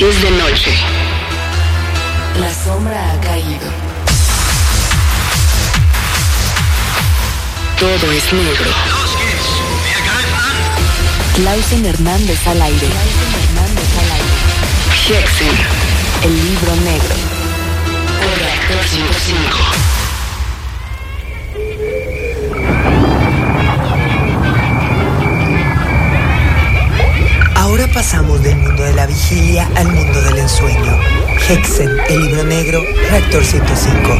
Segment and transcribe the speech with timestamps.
[0.00, 0.74] Es de noche.
[2.40, 3.68] La sombra ha caído.
[7.78, 8.70] Todo es negro.
[11.34, 12.86] Clausen Hernández al aire.
[12.86, 15.20] Clausen Hernández al aire.
[15.20, 15.56] Hexen.
[16.24, 17.14] El libro negro.
[18.22, 19.99] Por Reactor 105.
[27.92, 30.98] Pasamos del mundo de la vigilia al mundo del ensueño.
[31.48, 34.10] Hexen, el libro negro, Reactor 105.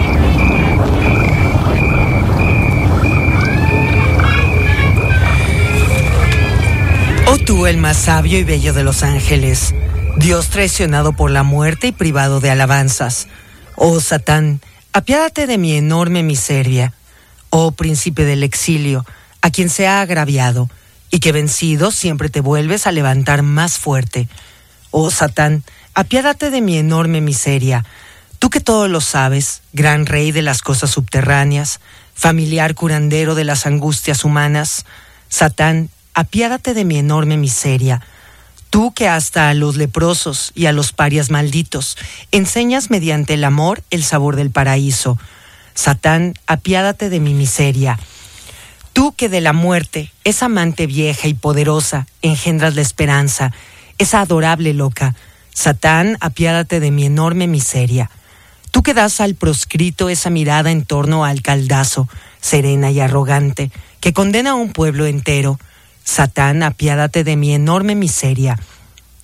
[7.28, 9.74] Oh tú, el más sabio y bello de los ángeles,
[10.16, 13.28] Dios traicionado por la muerte y privado de alabanzas.
[13.76, 14.60] Oh Satán,
[14.92, 16.92] apiádate de mi enorme miseria.
[17.50, 19.06] Oh príncipe del exilio,
[19.42, 20.68] a quien se ha agraviado,
[21.10, 24.28] y que vencido siempre te vuelves a levantar más fuerte.
[24.90, 25.64] Oh Satán,
[25.94, 27.84] apiádate de mi enorme miseria.
[28.38, 31.80] Tú que todo lo sabes, gran rey de las cosas subterráneas,
[32.14, 34.86] familiar curandero de las angustias humanas,
[35.28, 38.00] Satán, apiádate de mi enorme miseria.
[38.70, 41.96] Tú que hasta a los leprosos y a los parias malditos
[42.30, 45.18] enseñas mediante el amor el sabor del paraíso.
[45.74, 47.98] Satán, apiádate de mi miseria.
[49.00, 53.50] Tú que de la muerte, esa amante vieja y poderosa, engendras la esperanza,
[53.96, 55.14] esa adorable loca.
[55.54, 58.10] Satán, apiádate de mi enorme miseria.
[58.70, 62.10] Tú que das al proscrito esa mirada en torno al caldazo,
[62.42, 65.58] serena y arrogante, que condena a un pueblo entero.
[66.04, 68.58] Satán, apiádate de mi enorme miseria.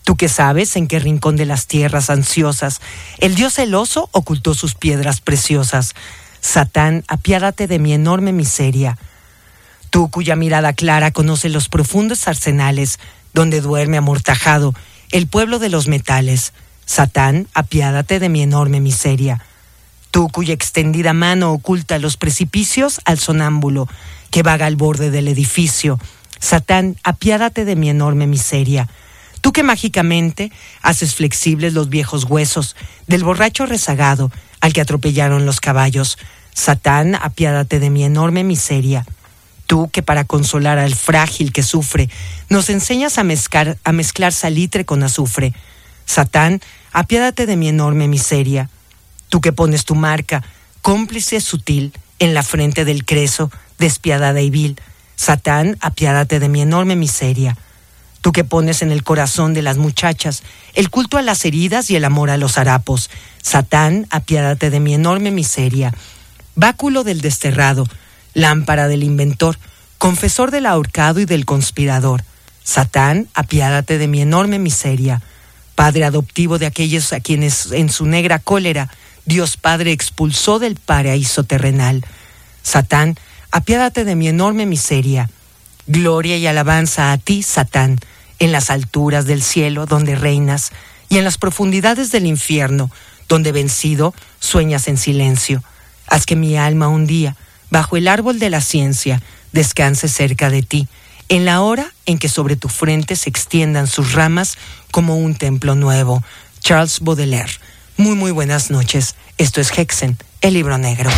[0.05, 2.81] Tú que sabes en qué rincón de las tierras ansiosas
[3.19, 5.95] el Dios celoso ocultó sus piedras preciosas.
[6.41, 8.97] Satán, apiádate de mi enorme miseria.
[9.91, 12.98] Tú cuya mirada clara conoce los profundos arsenales
[13.33, 14.75] donde duerme amortajado
[15.12, 16.53] el pueblo de los metales.
[16.84, 19.42] Satán, apiádate de mi enorme miseria.
[20.11, 23.89] Tú cuya extendida mano oculta los precipicios al sonámbulo
[24.31, 25.98] que vaga al borde del edificio.
[26.41, 28.89] Satán, apiádate de mi enorme miseria.
[29.41, 30.51] Tú que mágicamente
[30.83, 32.77] haces flexibles los viejos huesos
[33.07, 36.18] del borracho rezagado al que atropellaron los caballos.
[36.55, 39.05] Satán, apiádate de mi enorme miseria.
[39.67, 42.09] Tú que para consolar al frágil que sufre
[42.49, 45.53] nos enseñas a mezclar, a mezclar salitre con azufre.
[46.05, 46.61] Satán,
[46.93, 48.71] apiádate de mi enorme miseria.
[49.29, 50.45] Tú que pones tu marca,
[50.83, 54.81] cómplice sutil, en la frente del creso, despiadada y vil.
[55.17, 57.57] Satán, apiádate de mi enorme miseria.
[58.21, 60.43] Tú que pones en el corazón de las muchachas
[60.75, 63.11] el culto a las heridas y el amor a los harapos.
[63.43, 65.95] Satán, apiádate de mi enorme miseria.
[66.55, 67.87] Báculo del desterrado,
[68.36, 69.58] lámpara del inventor,
[69.97, 72.23] confesor del ahorcado y del conspirador.
[72.63, 75.23] Satán, apiádate de mi enorme miseria.
[75.74, 78.91] Padre adoptivo de aquellos a quienes en su negra cólera
[79.24, 82.05] Dios Padre expulsó del paraíso terrenal.
[82.63, 83.17] Satán,
[83.51, 85.30] apiádate de mi enorme miseria.
[85.86, 87.98] Gloria y alabanza a ti, Satán,
[88.39, 90.73] en las alturas del cielo donde reinas
[91.08, 92.91] y en las profundidades del infierno
[93.29, 95.63] donde vencido sueñas en silencio.
[96.07, 97.35] Haz que mi alma un día,
[97.71, 99.23] bajo el árbol de la ciencia,
[99.53, 100.89] descanse cerca de ti,
[101.29, 104.57] en la hora en que sobre tu frente se extiendan sus ramas
[104.91, 106.23] como un templo nuevo.
[106.61, 107.53] Charles Baudelaire.
[107.97, 109.15] Muy, muy buenas noches.
[109.39, 111.11] Esto es Hexen, el libro negro.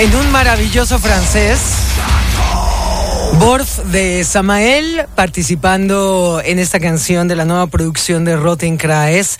[0.00, 1.60] En un maravilloso francés.
[3.38, 9.38] Borf de Samael participando en esta canción de la nueva producción de Rotten Kraes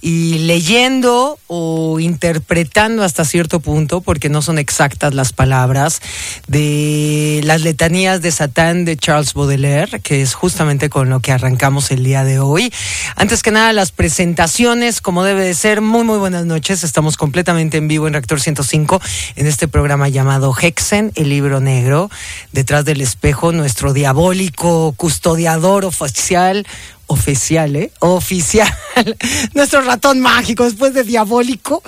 [0.00, 6.00] y leyendo o interpretando hasta cierto punto, porque no son exactas las palabras,
[6.46, 11.90] de las letanías de Satán de Charles Baudelaire, que es justamente con lo que arrancamos
[11.90, 12.72] el día de hoy.
[13.16, 16.84] Antes que nada, las presentaciones, como debe de ser, muy, muy buenas noches.
[16.84, 19.00] Estamos completamente en vivo en Reactor 105
[19.36, 22.10] en este programa llamado Hexen, el libro negro,
[22.52, 26.66] detrás del espejo, nuestro diabólico custodiador oficial
[27.08, 27.90] oficial, ¿eh?
[27.98, 28.68] Oficial.
[29.54, 31.82] nuestro ratón mágico, después de diabólico.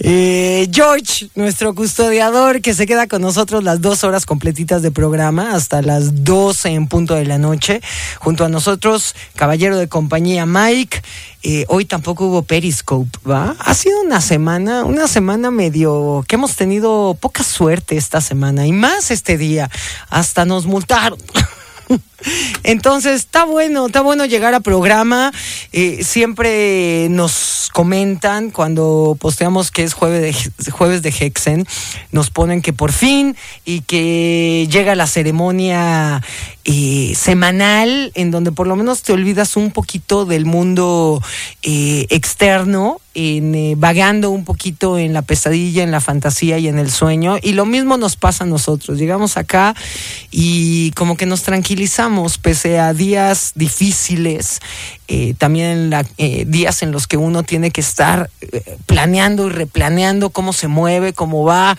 [0.00, 5.54] Eh, George, nuestro custodiador, que se queda con nosotros las dos horas completitas de programa,
[5.54, 7.80] hasta las 12 en punto de la noche.
[8.18, 11.02] Junto a nosotros, caballero de compañía Mike.
[11.42, 13.54] Eh, hoy tampoco hubo Periscope, ¿va?
[13.60, 18.72] Ha sido una semana, una semana medio que hemos tenido poca suerte esta semana y
[18.72, 19.70] más este día.
[20.10, 21.20] Hasta nos multaron.
[22.62, 25.32] Entonces, está bueno, está bueno llegar a programa.
[25.72, 31.66] Eh, siempre nos comentan cuando posteamos que es jueves de, jueves de Hexen,
[32.10, 36.22] nos ponen que por fin y que llega la ceremonia
[36.64, 41.22] eh, semanal en donde por lo menos te olvidas un poquito del mundo
[41.62, 43.00] eh, externo
[43.76, 47.38] vagando un poquito en la pesadilla, en la fantasía y en el sueño.
[47.42, 48.98] Y lo mismo nos pasa a nosotros.
[48.98, 49.74] Llegamos acá
[50.30, 52.05] y como que nos tranquilizamos
[52.40, 54.60] pese a días difíciles,
[55.08, 59.50] eh, también la, eh, días en los que uno tiene que estar eh, planeando y
[59.50, 61.76] replaneando cómo se mueve, cómo va,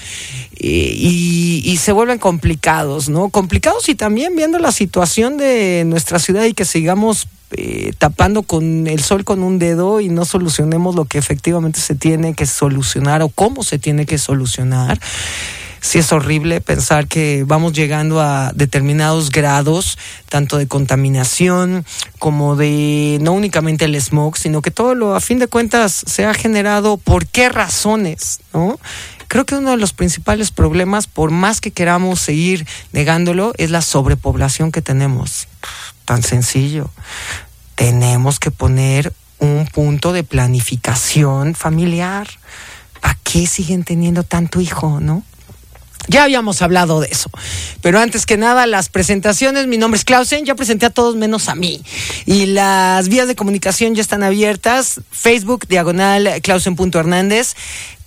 [0.60, 3.29] y, y, se vuelven complicados, ¿no?
[3.29, 7.27] Complicados y también viendo la situación de nuestra ciudad y que sigamos
[7.98, 12.34] tapando con el sol con un dedo y no solucionemos lo que efectivamente se tiene
[12.34, 15.00] que solucionar o cómo se tiene que solucionar
[15.81, 19.98] sí es horrible pensar que vamos llegando a determinados grados,
[20.29, 21.86] tanto de contaminación
[22.19, 26.25] como de no únicamente el smog, sino que todo lo a fin de cuentas se
[26.25, 28.79] ha generado por qué razones, ¿no?
[29.27, 33.81] Creo que uno de los principales problemas, por más que queramos seguir negándolo, es la
[33.81, 35.48] sobrepoblación que tenemos.
[36.05, 36.89] Tan sencillo.
[37.75, 42.27] Tenemos que poner un punto de planificación familiar.
[43.01, 45.24] ¿Para qué siguen teniendo tanto hijo, no?
[46.07, 47.29] Ya habíamos hablado de eso.
[47.81, 49.67] Pero antes que nada, las presentaciones.
[49.67, 50.45] Mi nombre es Clausen.
[50.45, 51.81] Ya presenté a todos menos a mí.
[52.25, 55.01] Y las vías de comunicación ya están abiertas.
[55.11, 57.55] Facebook, diagonal, Clausen.hernández.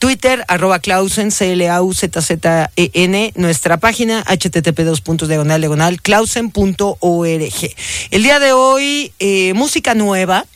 [0.00, 7.74] Twitter, arroba Clausen, C-L-A-U-Z-Z-E-N, nuestra página, http dos puntos diagonal diagonal, clausen.org.
[8.10, 10.46] El día de hoy, eh, música nueva,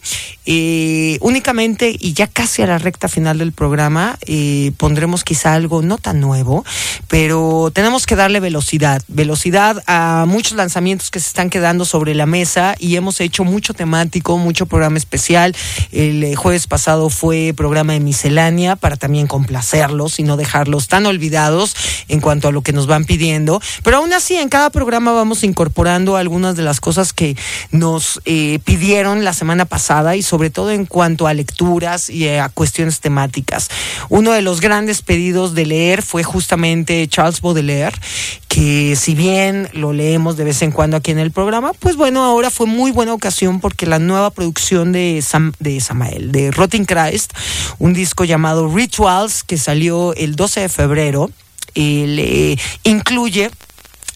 [0.46, 5.82] eh, únicamente, y ya casi a la recta final del programa, eh, pondremos quizá algo
[5.82, 6.64] no tan nuevo,
[7.08, 12.24] pero tenemos que darle velocidad, velocidad a muchos lanzamientos que se están quedando sobre la
[12.24, 15.54] mesa y hemos hecho mucho temático, mucho programa especial.
[15.92, 21.74] El jueves pasado fue programa de miscelánea para también complacerlos y no dejarlos tan olvidados
[22.06, 23.60] en cuanto a lo que nos van pidiendo.
[23.82, 27.36] Pero aún así, en cada programa vamos incorporando algunas de las cosas que
[27.72, 32.48] nos eh, pidieron la semana pasada y sobre todo en cuanto a lecturas y a
[32.48, 33.70] cuestiones temáticas.
[34.08, 37.98] Uno de los grandes pedidos de leer fue justamente Charles Baudelaire,
[38.54, 42.22] que si bien lo leemos de vez en cuando aquí en el programa, pues bueno,
[42.22, 45.24] ahora fue muy buena ocasión porque la nueva producción de,
[45.58, 47.32] de Samael, de Rotting Christ,
[47.80, 51.30] un disco llamado Ritual, que salió el 12 de febrero,
[51.74, 53.50] le incluye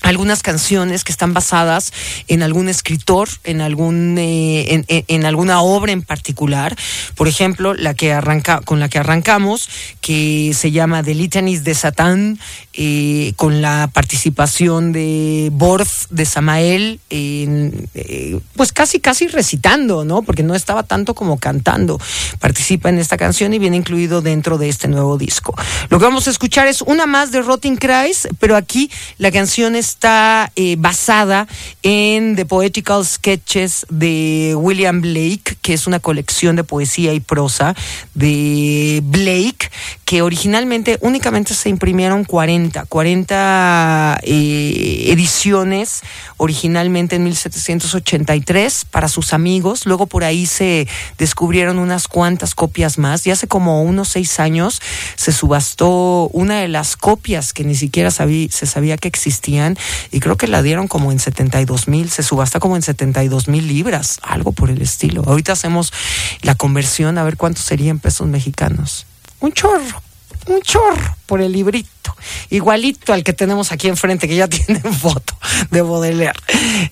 [0.02, 1.92] algunas canciones que están basadas
[2.28, 6.76] en algún escritor, en algún eh, en, alguna obra en particular.
[7.14, 9.68] Por ejemplo, la que arranca con la que arrancamos,
[10.00, 12.38] que se llama The Litanies de Satán,
[12.74, 20.22] eh, con la participación de Borf de Samael, eh, pues casi casi recitando, ¿no?
[20.22, 22.00] Porque no estaba tanto como cantando.
[22.38, 25.54] Participa en esta canción y viene incluido dentro de este nuevo disco.
[25.90, 29.74] Lo que vamos a escuchar es una más de Rotting Christ, pero aquí la canción
[29.74, 31.46] es está eh, basada
[31.82, 37.74] en The Poetical Sketches de William Blake, que es una colección de poesía y prosa
[38.14, 39.70] de Blake,
[40.04, 46.02] que originalmente únicamente se imprimieron 40, 40 eh, ediciones
[46.38, 53.26] originalmente en 1783 para sus amigos, luego por ahí se descubrieron unas cuantas copias más.
[53.26, 54.80] Y hace como unos seis años
[55.16, 59.76] se subastó una de las copias que ni siquiera se sabía que existían.
[60.10, 63.68] Y creo que la dieron como en 72 mil, se subasta como en 72 mil
[63.68, 65.22] libras, algo por el estilo.
[65.26, 65.92] Ahorita hacemos
[66.42, 69.06] la conversión a ver cuánto sería en pesos mexicanos.
[69.40, 70.02] Un chorro,
[70.48, 71.88] un chorro por el librito.
[72.50, 75.34] igualito al que tenemos aquí enfrente, que ya tiene foto
[75.70, 76.38] de Baudelaire.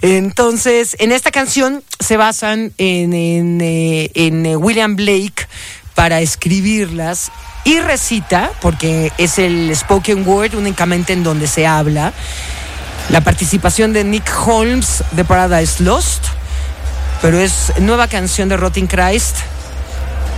[0.03, 5.47] Entonces, en esta canción se basan en, en, eh, eh, William Blake
[5.95, 7.31] para escribirlas
[7.65, 12.13] y recita, porque es el spoken word únicamente en donde se habla,
[13.09, 16.25] la participación de Nick Holmes de Paradise Lost,
[17.23, 19.37] pero es nueva canción de Rotting Christ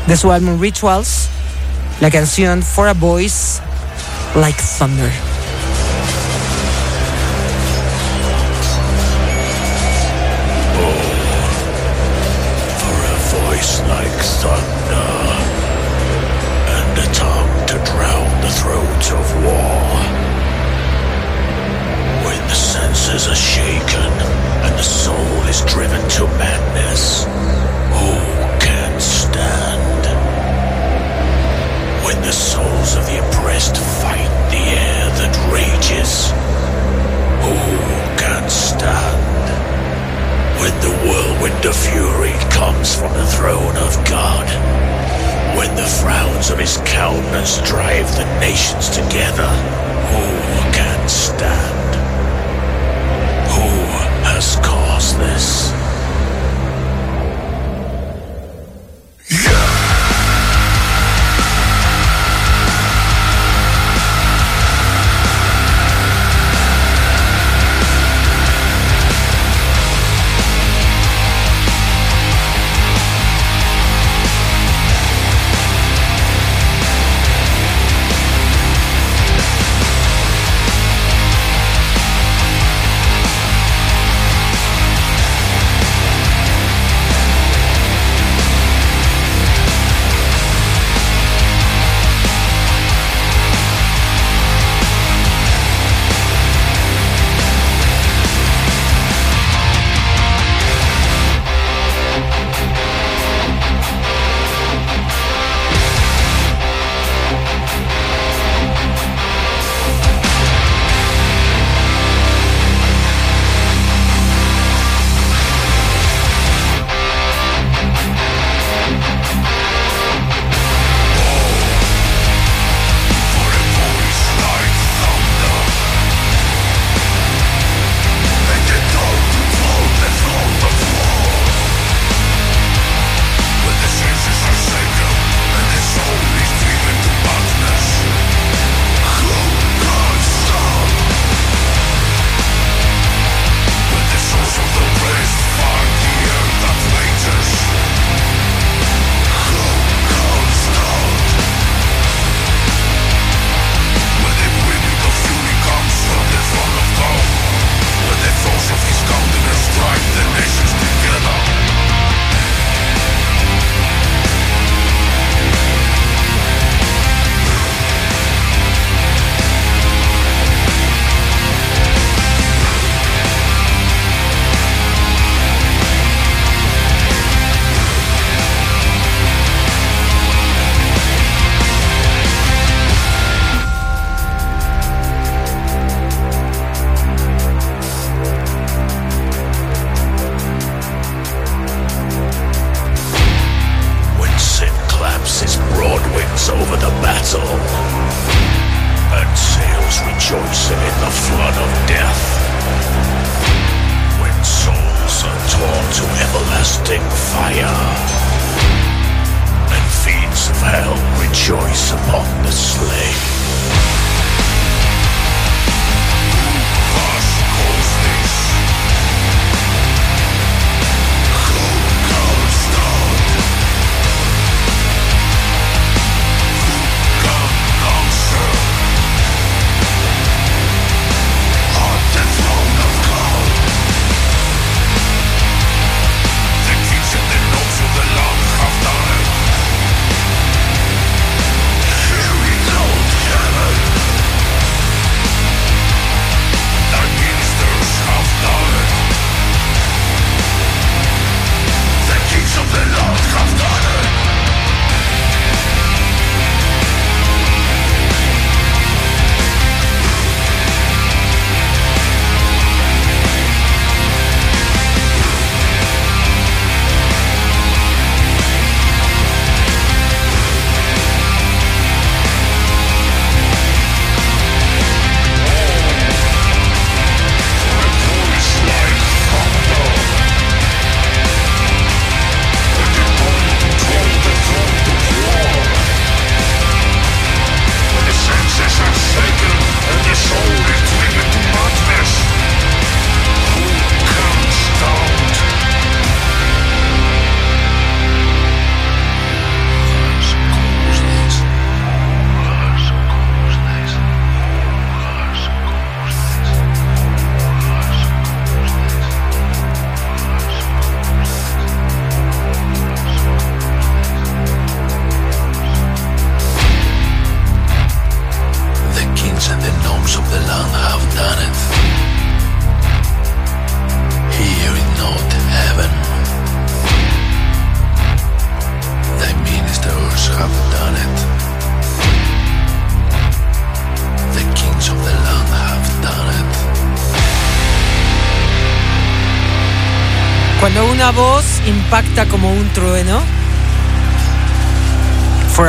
[0.07, 1.29] de su álbum Rituals,
[2.01, 3.61] la canción For a Voice
[4.37, 5.11] Like Thunder.
[12.79, 15.11] For a voice like thunder
[16.77, 19.89] and a tongue to drown the throat of war.
[22.25, 24.13] When the senses are shaken
[24.65, 26.68] and the soul is driven to madness,
[32.89, 36.31] souls of the oppressed fight the air that rages,
[37.43, 37.55] who
[38.19, 39.49] can stand?
[40.61, 44.47] When the whirlwind of fury comes from the throne of God.
[45.57, 49.51] When the frowns of his countenance drive the nations together.
[50.13, 51.95] Who can stand?
[53.57, 53.71] Who
[54.25, 55.78] has caused this?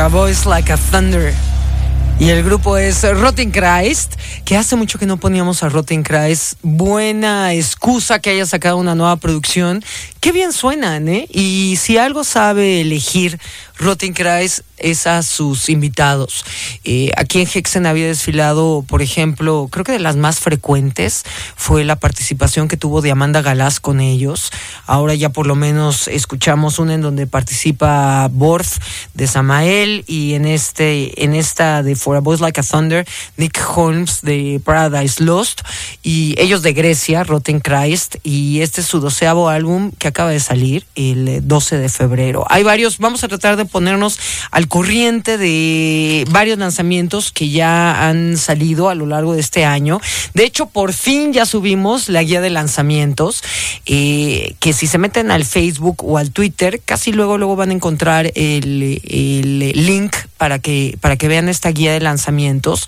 [0.10, 1.34] Voice like a thunder.
[2.20, 6.56] Y el grupo es Rotten Christ, que hace mucho que no poníamos a Rotten Christ.
[6.62, 9.82] Buena excusa que haya sacado una nueva producción.
[10.20, 11.28] Qué bien suenan, ¿eh?
[11.32, 13.40] Y si algo sabe elegir
[13.78, 16.46] Rottenkreis es a sus invitados.
[16.84, 21.24] Eh, aquí en Hexen había desfilado, por ejemplo, creo que de las más frecuentes
[21.56, 24.52] fue la participación que tuvo de Amanda Galás con ellos.
[24.86, 28.82] Ahora ya por lo menos escuchamos una en donde participa Borth
[29.14, 33.60] de Samael y en este en esta de For a Voice Like a Thunder, Nick
[33.76, 35.62] Holmes de Paradise Lost
[36.02, 40.86] y ellos de Grecia, Rottenkreis y este es su doceavo álbum que acaba de salir
[40.96, 42.46] el 12 de febrero.
[42.50, 44.18] Hay varios, vamos a tratar de ponernos
[44.52, 50.00] al corriente de varios lanzamientos que ya han salido a lo largo de este año.
[50.36, 53.44] De hecho, por fin ya subimos la guía de lanzamientos,
[53.88, 57.74] eh, que si se meten al Facebook o al Twitter, casi luego luego van a
[57.74, 62.88] encontrar el, el link para que para que vean esta guía de lanzamientos,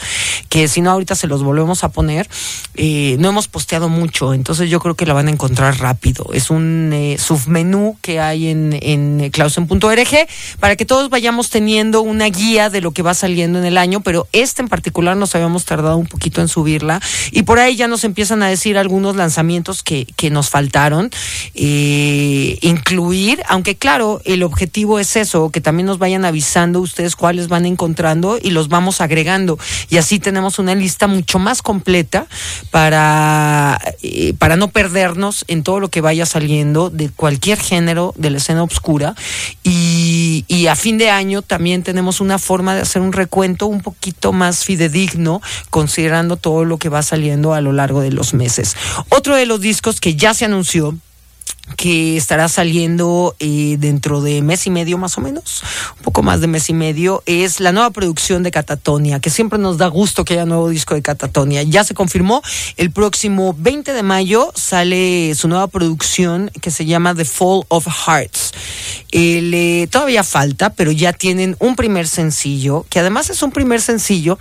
[0.49, 2.29] que si no ahorita se los volvemos a poner.
[2.75, 6.29] Eh, no hemos posteado mucho, entonces yo creo que la van a encontrar rápido.
[6.31, 10.27] Es un eh, submenú que hay en, en clausen.org
[10.59, 14.01] para que todos vayamos teniendo una guía de lo que va saliendo en el año,
[14.01, 17.01] pero este en particular nos habíamos tardado un poquito en subirla.
[17.31, 21.09] Y por ahí ya nos empiezan a decir algunos lanzamientos que, que nos faltaron
[21.55, 27.47] eh, incluir, aunque claro, el objetivo es eso, que también nos vayan avisando ustedes cuáles
[27.47, 29.57] van encontrando y los vamos agregando.
[29.89, 32.27] Y así tenemos una lista mucho más completa
[32.69, 38.29] para, eh, para no perdernos en todo lo que vaya saliendo de cualquier género de
[38.29, 39.15] la escena oscura.
[39.63, 43.81] Y y a fin de año también tenemos una forma de hacer un recuento un
[43.81, 48.75] poquito más fidedigno, considerando todo lo que va saliendo a lo largo de los meses.
[49.09, 50.97] Otro de los discos que ya se anunció
[51.77, 55.63] que estará saliendo eh, dentro de mes y medio más o menos,
[55.97, 59.59] un poco más de mes y medio, es la nueva producción de Catatonia, que siempre
[59.59, 61.63] nos da gusto que haya nuevo disco de Catatonia.
[61.63, 62.41] Ya se confirmó,
[62.77, 67.87] el próximo 20 de mayo sale su nueva producción que se llama The Fall of
[67.87, 68.53] Hearts.
[69.11, 74.37] Eh, todavía falta, pero ya tienen un primer sencillo, que además es un primer sencillo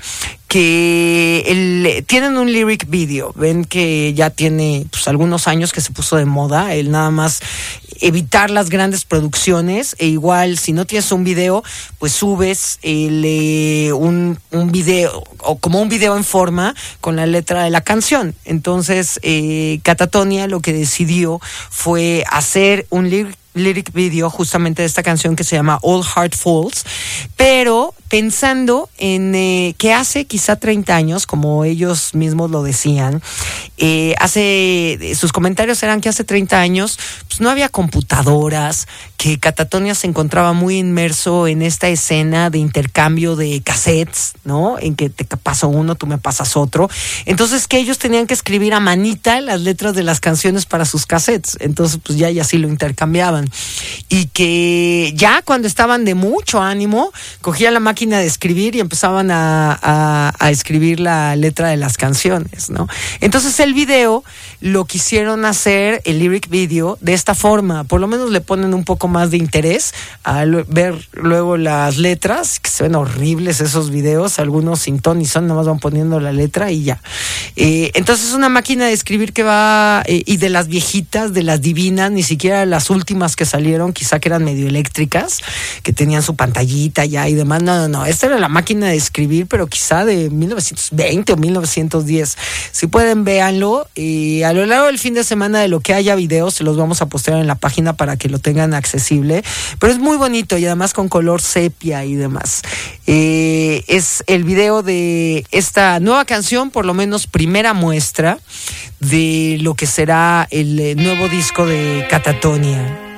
[0.51, 3.33] que el, tienen un lyric video.
[3.37, 7.41] Ven que ya tiene pues, algunos años que se puso de moda el nada más
[8.01, 11.63] evitar las grandes producciones e igual si no tienes un video
[11.99, 17.27] pues subes el, eh, un, un video o como un video en forma con la
[17.27, 23.93] letra de la canción entonces eh, Catatonia lo que decidió fue hacer un lyric lyric
[23.93, 26.85] video justamente de esta canción que se llama All Heart Falls,
[27.37, 33.23] pero pensando en eh, que hace quizá 30 años, como ellos mismos lo decían,
[33.79, 39.95] eh, hace sus comentarios eran que hace 30 años pues, no había computadoras, que Catatonia
[39.95, 44.77] se encontraba muy inmerso en esta escena de intercambio de cassettes, ¿no?
[44.79, 46.91] En que te paso uno, tú me pasas otro.
[47.27, 51.07] Entonces que ellos tenían que escribir a manita las letras de las canciones para sus
[51.07, 51.59] cassettes.
[51.61, 53.49] Entonces pues ya y así lo intercambiaban
[54.09, 59.31] y que ya cuando estaban de mucho ánimo, cogían la máquina de escribir y empezaban
[59.31, 59.79] a,
[60.39, 62.89] a, escribir la letra de las canciones, ¿no?
[63.21, 64.25] Entonces el video
[64.61, 68.85] lo quisieron hacer, el lyric video, de esta forma, por lo menos le ponen un
[68.85, 69.93] poco más de interés
[70.25, 75.27] al ver luego las letras, que se ven horribles esos videos, algunos sin ton y
[75.27, 77.03] son, nomás van poniendo la letra y ya.
[77.57, 81.43] Eh, entonces es una máquina de escribir que va, eh, y de las viejitas, de
[81.43, 85.39] las divinas, ni siquiera las últimas que salieron, quizá que eran medio eléctricas,
[85.83, 87.63] que tenían su pantallita ya y demás.
[87.63, 88.07] No, no.
[88.07, 92.37] Esta era la máquina de escribir, pero quizá de 1920 o 1910.
[92.73, 93.87] Si pueden, véanlo.
[93.95, 96.77] Y a lo largo del fin de semana de lo que haya videos, se los
[96.77, 99.43] vamos a postear en la página para que lo tengan accesible.
[99.79, 102.63] Pero es muy bonito y además con color sepia y demás.
[103.07, 108.39] Eh, es el video de esta nueva canción, por lo menos primera muestra
[109.01, 113.09] de lo que será el eh, nuevo disco de Catatonia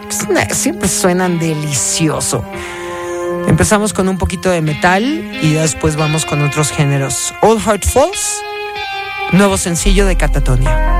[0.52, 2.44] siempre suenan delicioso.
[3.48, 5.02] Empezamos con un poquito de metal
[5.42, 7.34] y después vamos con otros géneros.
[7.42, 8.42] All Heart Falls,
[9.32, 10.92] nuevo sencillo de Catatonia.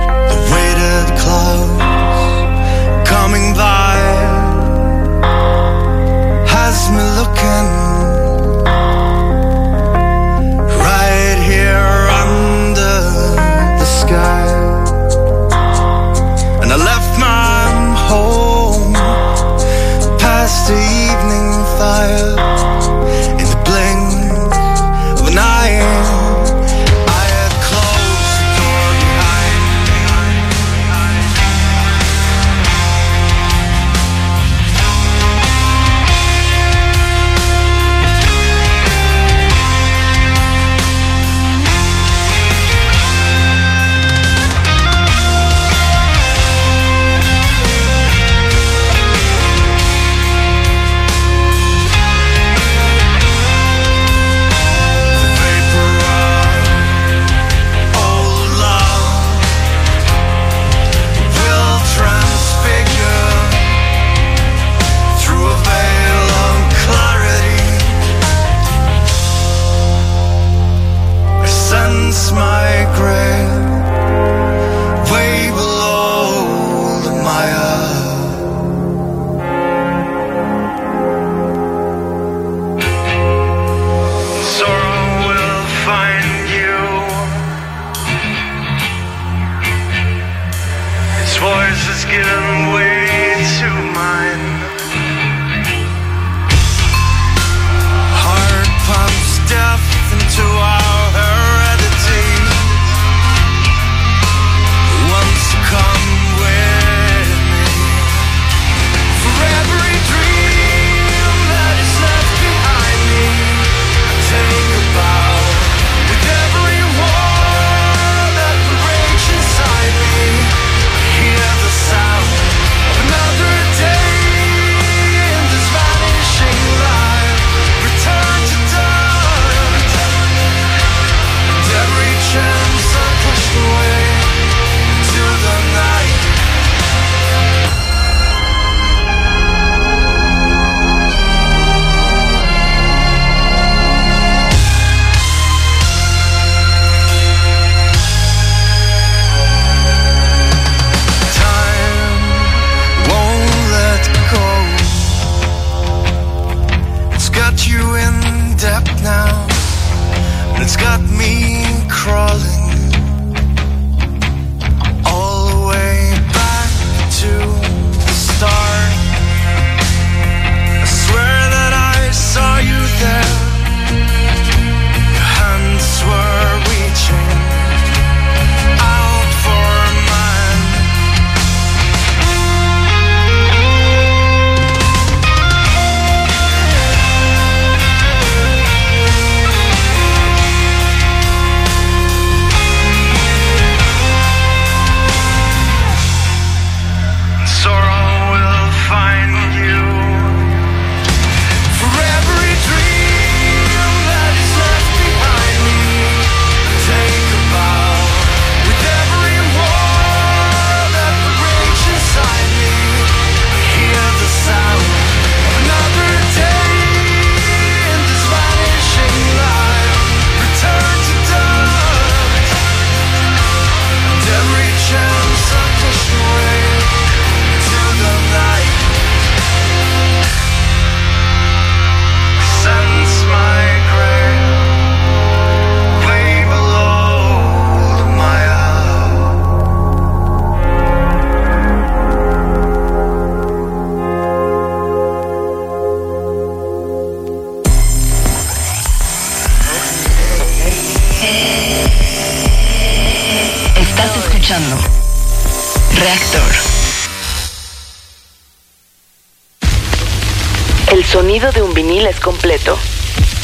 [261.82, 262.78] Vinil es completo.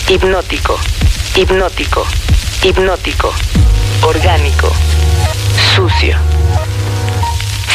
[0.09, 0.79] Hipnótico,
[1.37, 2.07] hipnótico,
[2.63, 3.35] hipnótico,
[4.03, 4.73] orgánico,
[5.75, 6.17] sucio,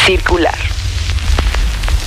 [0.06, 0.58] circular.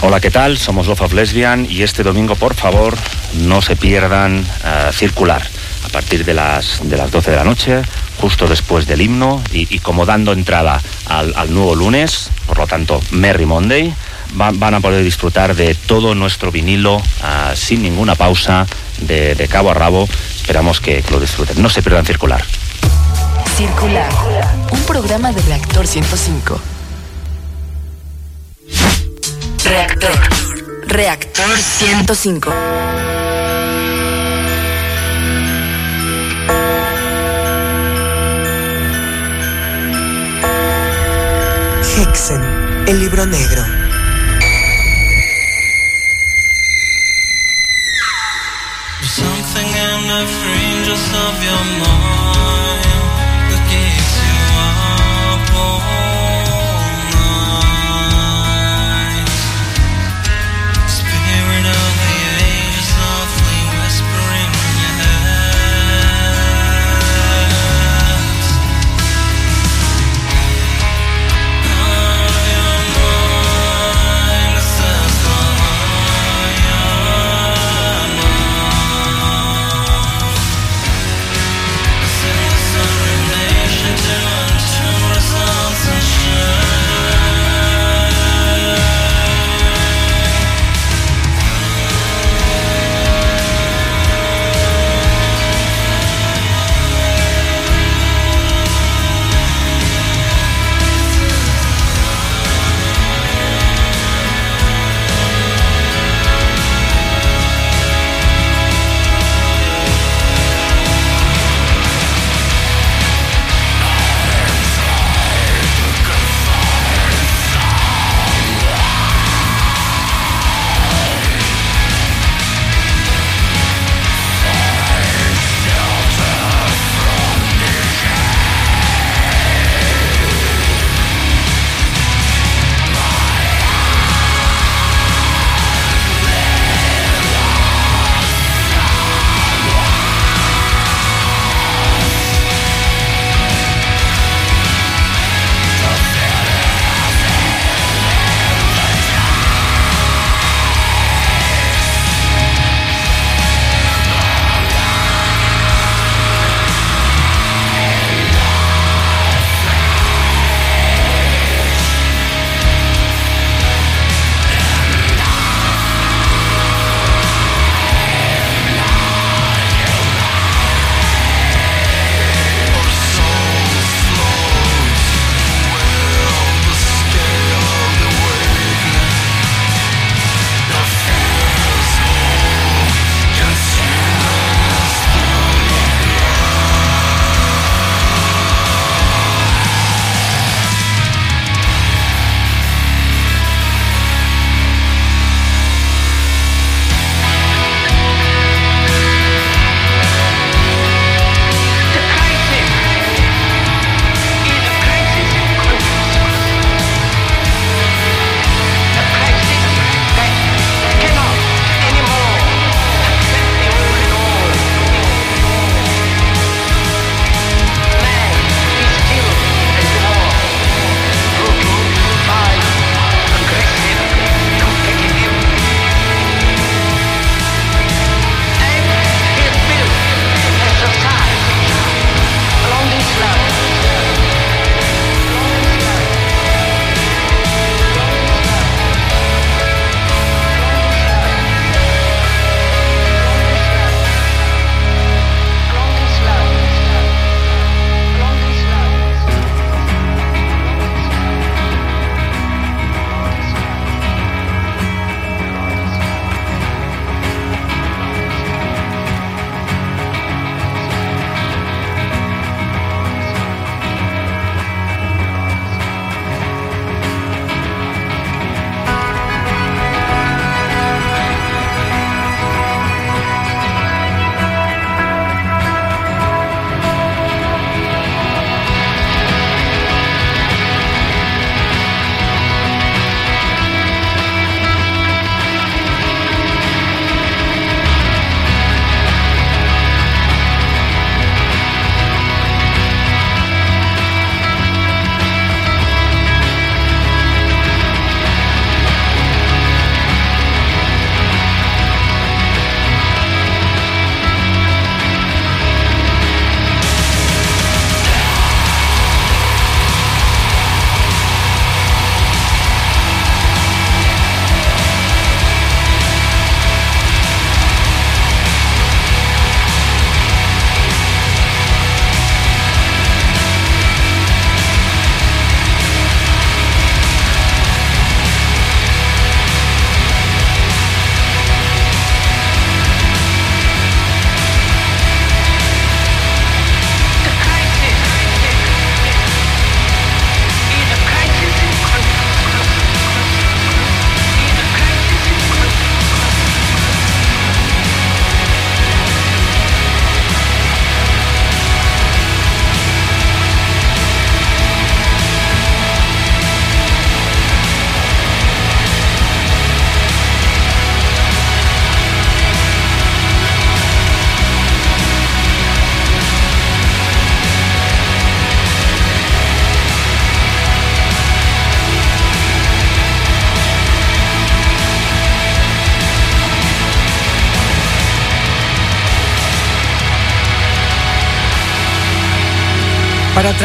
[0.01, 0.57] Hola, ¿qué tal?
[0.57, 2.97] Somos Love of Lesbian y este domingo, por favor,
[3.35, 5.47] no se pierdan eh, Circular
[5.85, 7.83] a partir de las, de las 12 de la noche,
[8.21, 13.03] justo después del himno y, como dando entrada al, al nuevo lunes, por lo tanto,
[13.11, 13.95] Merry Monday,
[14.41, 18.67] va- van a poder disfrutar de todo nuestro vinilo ah, sin ninguna pausa,
[19.01, 20.09] de, de cabo a rabo.
[20.37, 21.61] Esperamos que, que lo disfruten.
[21.63, 22.43] No se pierdan Circular.
[23.57, 24.09] Circular.
[24.71, 26.61] Un programa de Reactor 105.
[29.65, 30.11] Reactor.
[30.87, 32.53] Reactor 105.
[41.99, 42.41] Hexen,
[42.87, 43.63] el libro negro.
[51.47, 52.26] Fringes of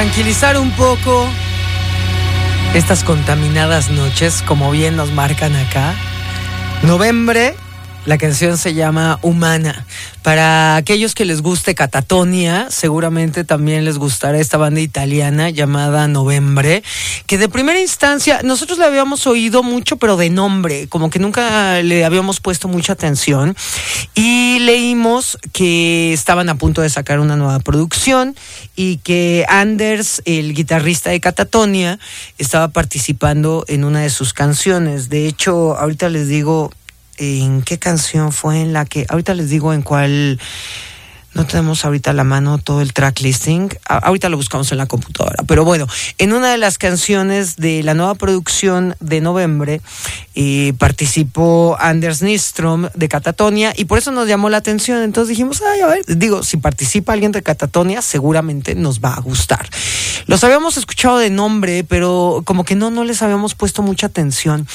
[0.02, 1.30] tranquilizar un poco
[2.74, 5.94] estas contaminadas noches, como bien nos marcan acá,
[6.82, 7.56] noviembre
[8.08, 9.86] la canción se llama Humana.
[10.24, 16.84] Para aquellos que les guste Catatonia, seguramente también les gustará esta banda italiana llamada Novembre,
[17.26, 21.82] que de primera instancia nosotros la habíamos oído mucho, pero de nombre, como que nunca
[21.82, 23.56] le habíamos puesto mucha atención.
[24.14, 28.36] Y leímos que estaban a punto de sacar una nueva producción
[28.76, 31.98] y que Anders, el guitarrista de Catatonia,
[32.38, 35.10] estaba participando en una de sus canciones.
[35.10, 36.72] De hecho, ahorita les digo
[37.22, 40.40] en qué canción fue en la que, ahorita les digo en cuál
[41.34, 43.70] no tenemos ahorita a la mano todo el track listing.
[43.88, 45.44] ahorita lo buscamos en la computadora.
[45.48, 49.82] Pero bueno, en una de las canciones de la nueva producción de noviembre
[50.36, 55.02] eh, participó Anders Nistrom de Catatonia y por eso nos llamó la atención.
[55.04, 59.22] Entonces dijimos, ay, a ver, digo, si participa alguien de Catatonia, seguramente nos va a
[59.22, 59.70] gustar.
[60.28, 64.68] Los habíamos escuchado de nombre, pero como que no, no les habíamos puesto mucha atención.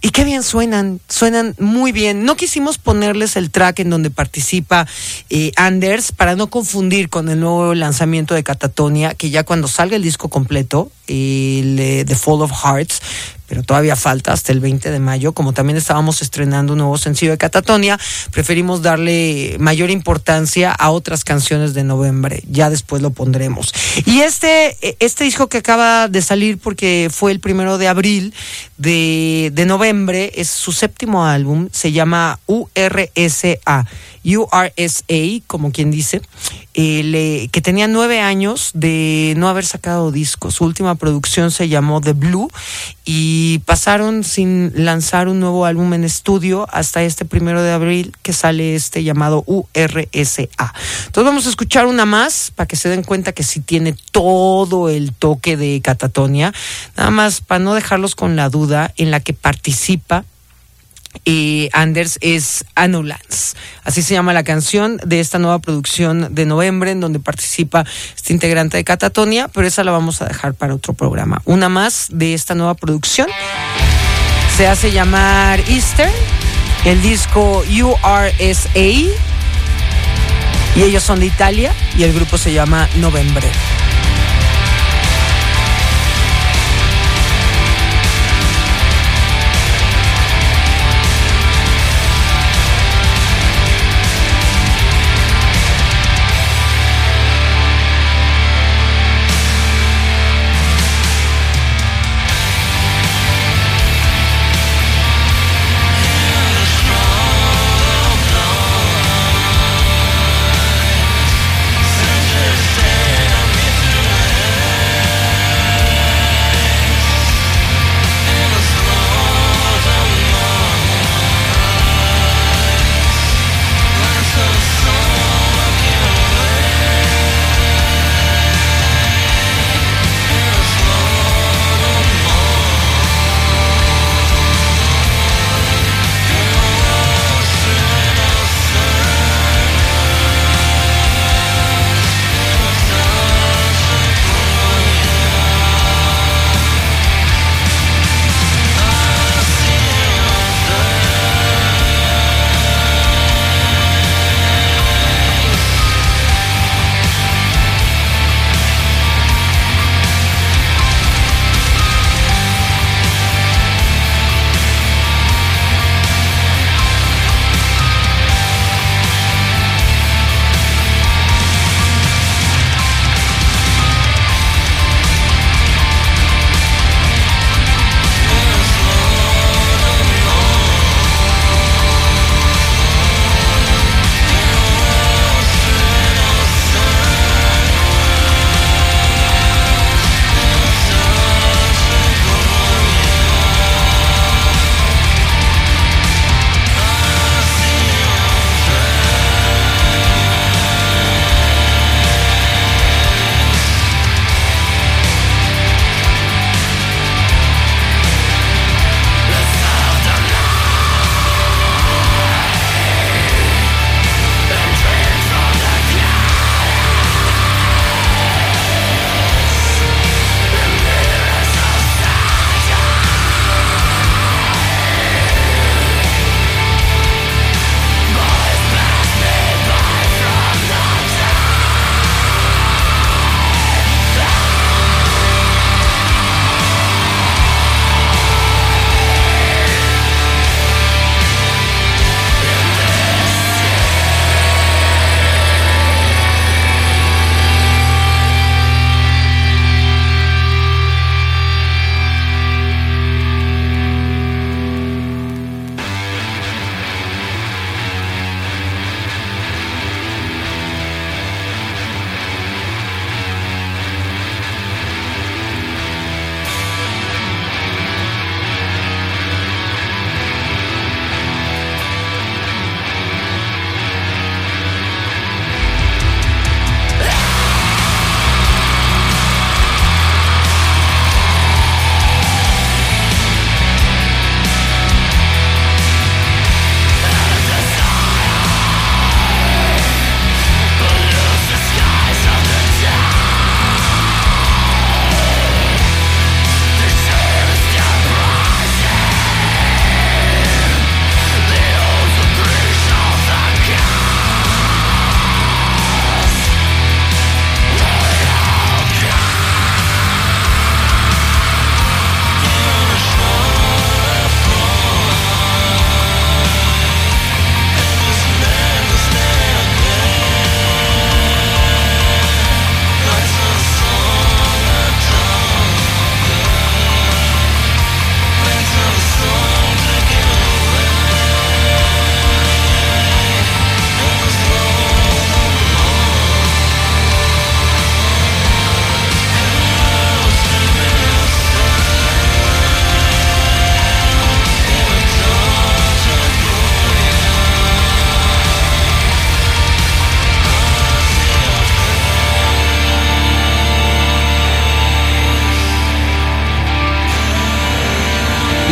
[0.00, 2.24] Y qué bien suenan, suenan muy bien.
[2.24, 4.86] No quisimos ponerles el track en donde participa
[5.30, 9.96] eh, Anders para no confundir con el nuevo lanzamiento de Catatonia, que ya cuando salga
[9.96, 13.00] el disco completo, el eh, The Fall of Hearts,
[13.48, 17.32] pero todavía falta hasta el 20 de mayo, como también estábamos estrenando un nuevo sencillo
[17.32, 17.98] de Catatonia,
[18.32, 23.72] preferimos darle mayor importancia a otras canciones de noviembre, ya después lo pondremos.
[24.04, 28.34] Y este, eh, este disco que acaba de salir porque fue el primero de abril
[28.78, 33.86] de, de noviembre, es su séptimo álbum, se llama URSA
[34.26, 36.20] URSA, como quien dice,
[36.74, 40.54] eh, que tenía nueve años de no haber sacado discos.
[40.54, 42.50] Su última producción se llamó The Blue
[43.04, 48.32] y pasaron sin lanzar un nuevo álbum en estudio hasta este primero de abril que
[48.32, 50.42] sale este llamado URSA.
[51.06, 54.88] Entonces vamos a escuchar una más para que se den cuenta que sí tiene todo
[54.88, 56.52] el toque de catatonia.
[56.96, 60.24] Nada más para no dejarlos con la duda en la que participa
[61.24, 63.56] y Anders es Anulans.
[63.84, 68.32] Así se llama la canción de esta nueva producción de noviembre en donde participa este
[68.32, 71.42] integrante de Catatonia, pero esa la vamos a dejar para otro programa.
[71.44, 73.28] Una más de esta nueva producción
[74.56, 76.10] se hace llamar Easter,
[76.84, 79.10] el disco URSA y
[80.76, 83.48] ellos son de Italia y el grupo se llama Novembre.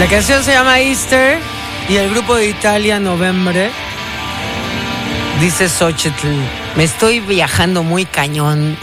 [0.04, 1.38] La canción se llama Easter
[1.88, 3.70] y el grupo de Italia Novembre
[5.40, 6.28] dice Xochitl.
[6.76, 8.76] Me estoy viajando muy cañón.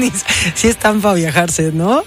[0.56, 2.02] sí están para viajarse, ¿no?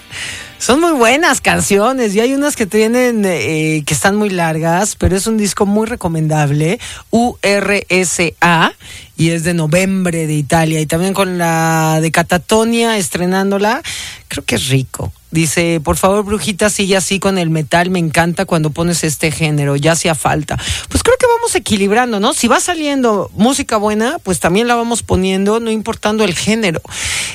[0.60, 5.16] Son muy buenas canciones y hay unas que tienen eh, que están muy largas, pero
[5.16, 6.78] es un disco muy recomendable,
[7.10, 8.74] URSA
[9.16, 13.82] y es de noviembre de Italia y también con la de Catatonia estrenándola,
[14.28, 15.14] creo que es rico.
[15.30, 17.90] Dice, por favor, Brujita, sigue así con el metal.
[17.90, 20.58] Me encanta cuando pones este género, ya hacía falta.
[20.88, 22.34] Pues creo que vamos equilibrando, ¿no?
[22.34, 26.82] Si va saliendo música buena, pues también la vamos poniendo, no importando el género.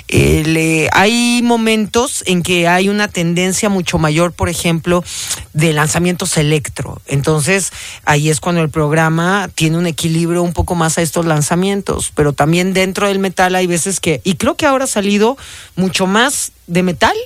[0.08, 5.04] Eh, hay momentos en que hay una tendencia mucho mayor, por ejemplo,
[5.52, 7.00] de lanzamientos electro.
[7.06, 7.72] Entonces,
[8.06, 12.10] ahí es cuando el programa tiene un equilibrio un poco más a estos lanzamientos.
[12.14, 15.36] Pero también dentro del metal hay veces que, y creo que ahora ha salido
[15.76, 17.16] mucho más de metal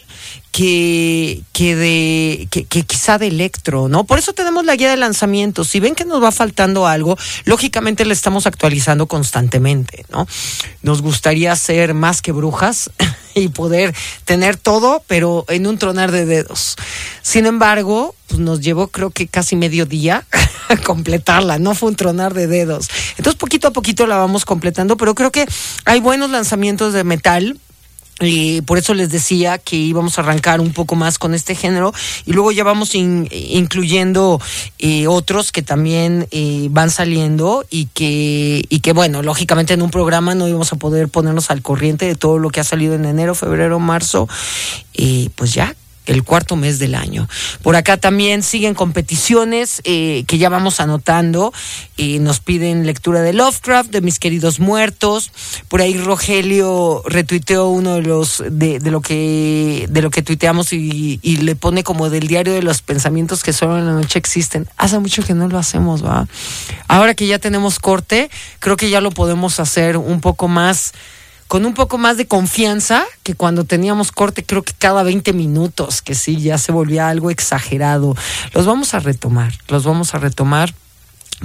[0.57, 4.05] que, que de que, quizá de electro, ¿no?
[4.05, 5.65] Por eso tenemos la guía de lanzamiento.
[5.65, 10.27] Si ven que nos va faltando algo, lógicamente la estamos actualizando constantemente, ¿no?
[10.83, 12.91] Nos gustaría ser más que brujas
[13.35, 16.77] y poder tener todo, pero en un tronar de dedos.
[17.21, 20.25] Sin embargo, pues nos llevó creo que casi medio día
[20.87, 22.89] completarla, no fue un tronar de dedos.
[23.19, 25.47] Entonces poquito a poquito la vamos completando, pero creo que
[25.85, 27.61] hay buenos lanzamientos de metal
[28.21, 31.93] y por eso les decía que íbamos a arrancar un poco más con este género.
[32.25, 34.41] Y luego ya vamos incluyendo
[34.79, 39.91] eh, otros que también eh, van saliendo y que, y que bueno, lógicamente en un
[39.91, 43.05] programa no íbamos a poder ponernos al corriente de todo lo que ha salido en
[43.05, 44.29] enero, febrero, marzo.
[44.95, 45.75] Y pues ya
[46.07, 47.29] el cuarto mes del año.
[47.63, 51.53] Por acá también siguen competiciones eh, que ya vamos anotando.
[51.97, 55.33] y nos piden lectura de Lovecraft, de mis queridos muertos.
[55.69, 60.73] Por ahí Rogelio retuiteó uno de los de, de lo que de lo que tuiteamos
[60.73, 64.19] y, y, le pone como del diario de los pensamientos que solo en la noche
[64.19, 64.69] existen.
[64.77, 66.27] Hace mucho que no lo hacemos, ¿va?
[66.89, 70.93] Ahora que ya tenemos corte, creo que ya lo podemos hacer un poco más
[71.49, 76.03] con un poco más de confianza que cuando teníamos corte, creo que cada 20 minutos,
[76.03, 78.17] que sí, ya se volvía algo exagerado.
[78.53, 80.75] Los vamos a retomar, los vamos a retomar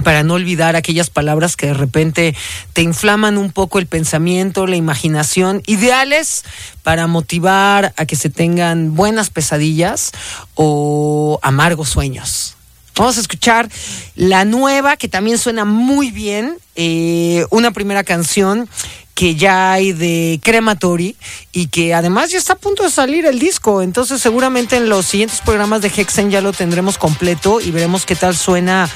[0.02, 2.34] para no olvidar aquellas palabras que de repente
[2.72, 6.44] te inflaman un poco el pensamiento, la imaginación, ideales
[6.82, 10.12] para motivar a que se tengan buenas pesadillas
[10.54, 12.56] o amargos sueños.
[12.96, 13.70] Vamos a escuchar
[14.16, 18.68] la nueva, que también suena muy bien, eh, una primera canción
[19.14, 21.16] que ya hay de Crematory
[21.52, 23.82] y que además ya está a punto de salir el disco.
[23.82, 28.14] Entonces seguramente en los siguientes programas de Hexen ya lo tendremos completo y veremos qué
[28.14, 28.88] tal suena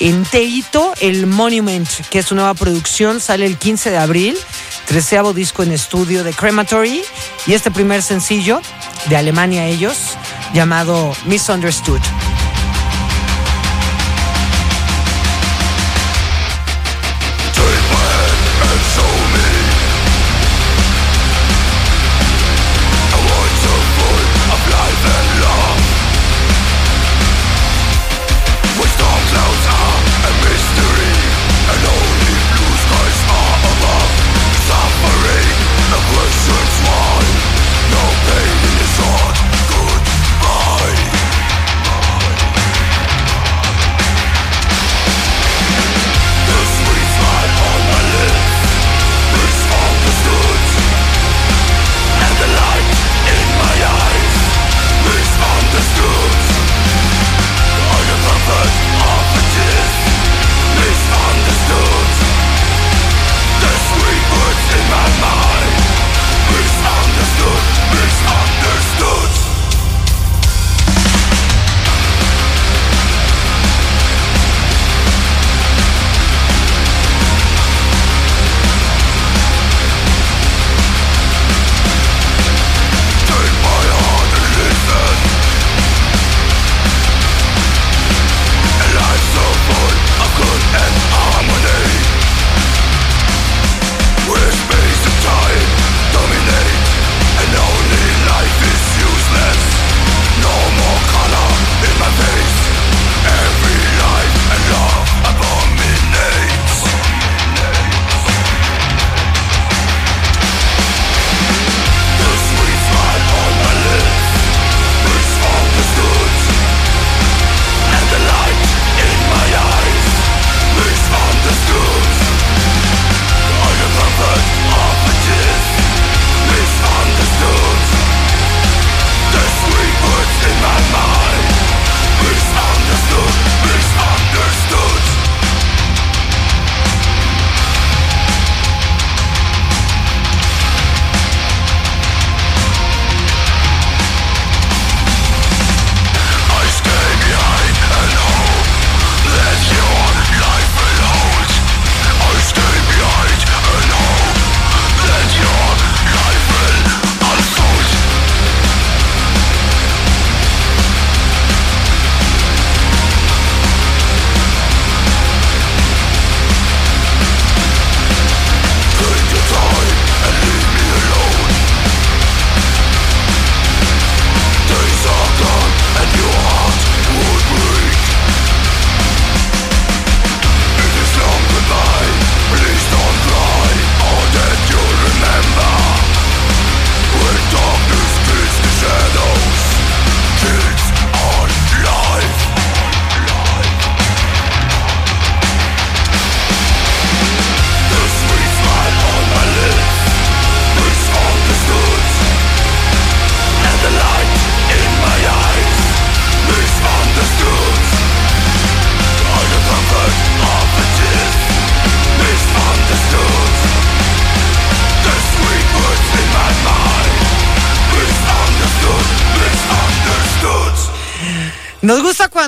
[0.00, 4.36] enterito el Monument, que es su nueva producción, sale el 15 de abril,
[4.86, 7.02] treceavo disco en estudio de Crematory
[7.46, 8.60] y este primer sencillo
[9.08, 10.16] de Alemania ellos,
[10.52, 12.00] llamado Misunderstood.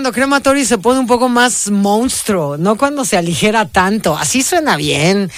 [0.05, 4.15] Cuando Crematory se pone un poco más monstruo, no cuando se aligera tanto.
[4.15, 5.31] Así suena bien.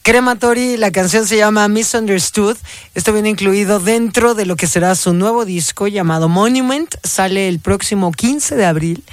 [0.00, 2.56] Crematory, la canción se llama Misunderstood.
[2.94, 6.94] Esto viene incluido dentro de lo que será su nuevo disco llamado Monument.
[7.02, 9.04] Sale el próximo 15 de abril.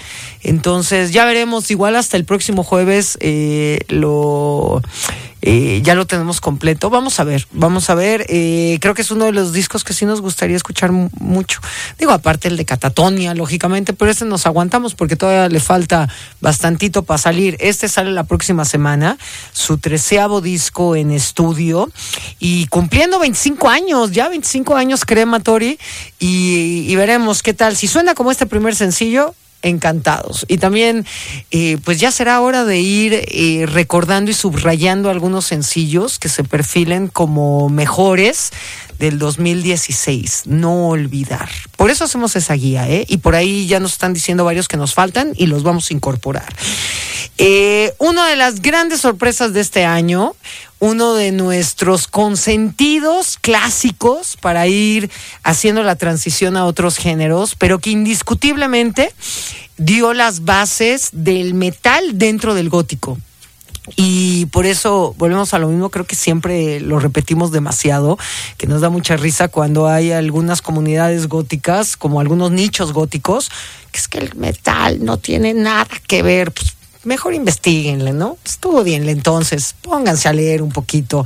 [0.44, 4.82] Entonces ya veremos, igual hasta el próximo jueves eh, lo
[5.42, 6.90] eh, ya lo tenemos completo.
[6.90, 8.26] Vamos a ver, vamos a ver.
[8.30, 11.62] Eh, creo que es uno de los discos que sí nos gustaría escuchar mucho.
[11.98, 16.10] Digo, aparte el de Catatonia, lógicamente, pero este nos aguantamos porque todavía le falta
[16.42, 17.58] bastantito para salir.
[17.60, 19.18] Este sale la próxima semana,
[19.52, 21.92] su treceavo disco en estudio
[22.40, 25.80] y cumpliendo 25 años, ya 25 años Crematory
[26.20, 27.76] y, y veremos qué tal.
[27.76, 30.46] Si suena como este primer sencillo, encantados.
[30.48, 31.06] Y también,
[31.52, 36.44] eh, pues ya será hora de ir eh, recordando y subrayando algunos sencillos que se
[36.44, 38.52] perfilen como mejores
[39.00, 40.44] del 2016.
[40.46, 41.50] No olvidar.
[41.76, 43.06] Por eso hacemos esa guía, ¿eh?
[43.08, 45.94] Y por ahí ya nos están diciendo varios que nos faltan y los vamos a
[45.94, 46.54] incorporar.
[47.44, 50.36] Eh, una de las grandes sorpresas de este año,
[50.78, 55.10] uno de nuestros consentidos clásicos para ir
[55.42, 59.12] haciendo la transición a otros géneros, pero que indiscutiblemente
[59.78, 63.18] dio las bases del metal dentro del gótico.
[63.96, 68.20] Y por eso volvemos a lo mismo, creo que siempre lo repetimos demasiado,
[68.58, 73.50] que nos da mucha risa cuando hay algunas comunidades góticas, como algunos nichos góticos,
[73.92, 76.52] que es que el metal no tiene nada que ver.
[76.52, 78.38] Pues, mejor investiguenle, ¿no?
[78.46, 81.26] Estudienle entonces, pónganse a leer un poquito.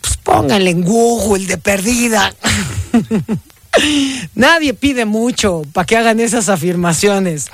[0.00, 2.34] Pues pónganle en Google de perdida.
[4.34, 7.46] Nadie pide mucho para que hagan esas afirmaciones.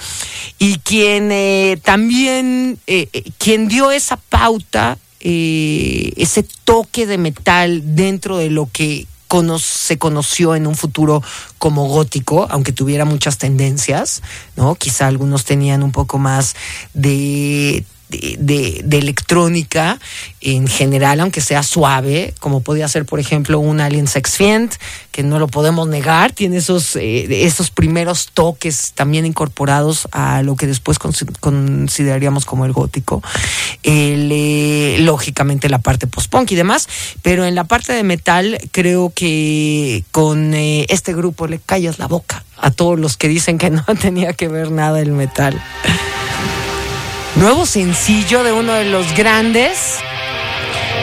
[0.58, 8.38] Y quien eh, también, eh, eh, quien dio esa pauta, ese toque de metal dentro
[8.38, 11.22] de lo que cono se conoció en un futuro
[11.58, 14.22] como gótico, aunque tuviera muchas tendencias,
[14.56, 14.74] ¿no?
[14.74, 16.56] Quizá algunos tenían un poco más
[16.94, 19.98] de de, electrónica
[20.40, 24.72] en general, aunque sea suave, como podía ser, por ejemplo, un Alien Sex Fiend,
[25.12, 30.56] que no lo podemos negar, tiene esos, eh, esos primeros toques también incorporados a lo
[30.56, 33.22] que después con, consideraríamos como el gótico.
[33.82, 36.88] Eh, lógicamente la parte post-punk y demás,
[37.22, 42.06] pero en la parte de metal creo que con eh, este grupo le callas la
[42.06, 45.60] boca a todos los que dicen que no tenía que ver nada el metal.
[47.36, 49.98] Nuevo sencillo de uno de los grandes,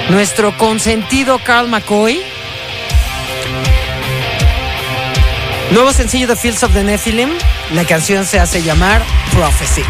[0.09, 2.21] nuestro consentido Carl McCoy.
[5.71, 7.29] Nuevo sencillo de Fields of the Nephilim.
[7.73, 9.83] La canción se hace llamar Prophecy.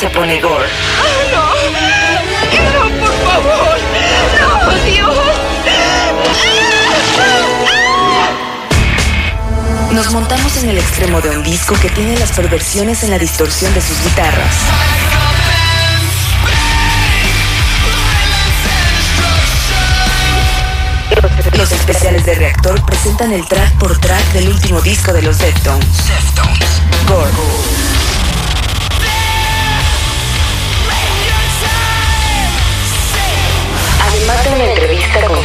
[0.00, 0.66] Se pone gore.
[2.74, 3.78] ¡No, por favor!
[4.40, 5.16] ¡No, Dios!
[9.92, 13.74] Nos montamos en el extremo de un disco que tiene las perversiones en la distorsión
[13.74, 14.54] de sus guitarras.
[21.22, 25.38] Los- Los especiales de Reactor presentan el track por track del último disco de los
[25.38, 25.86] Deftones.
[27.06, 27.30] Gore.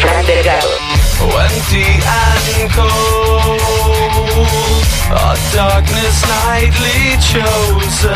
[0.06, 0.70] Frank Delgado.
[1.26, 1.86] Empty
[2.62, 3.60] and cold,
[5.10, 8.14] our darkness nightly chosen.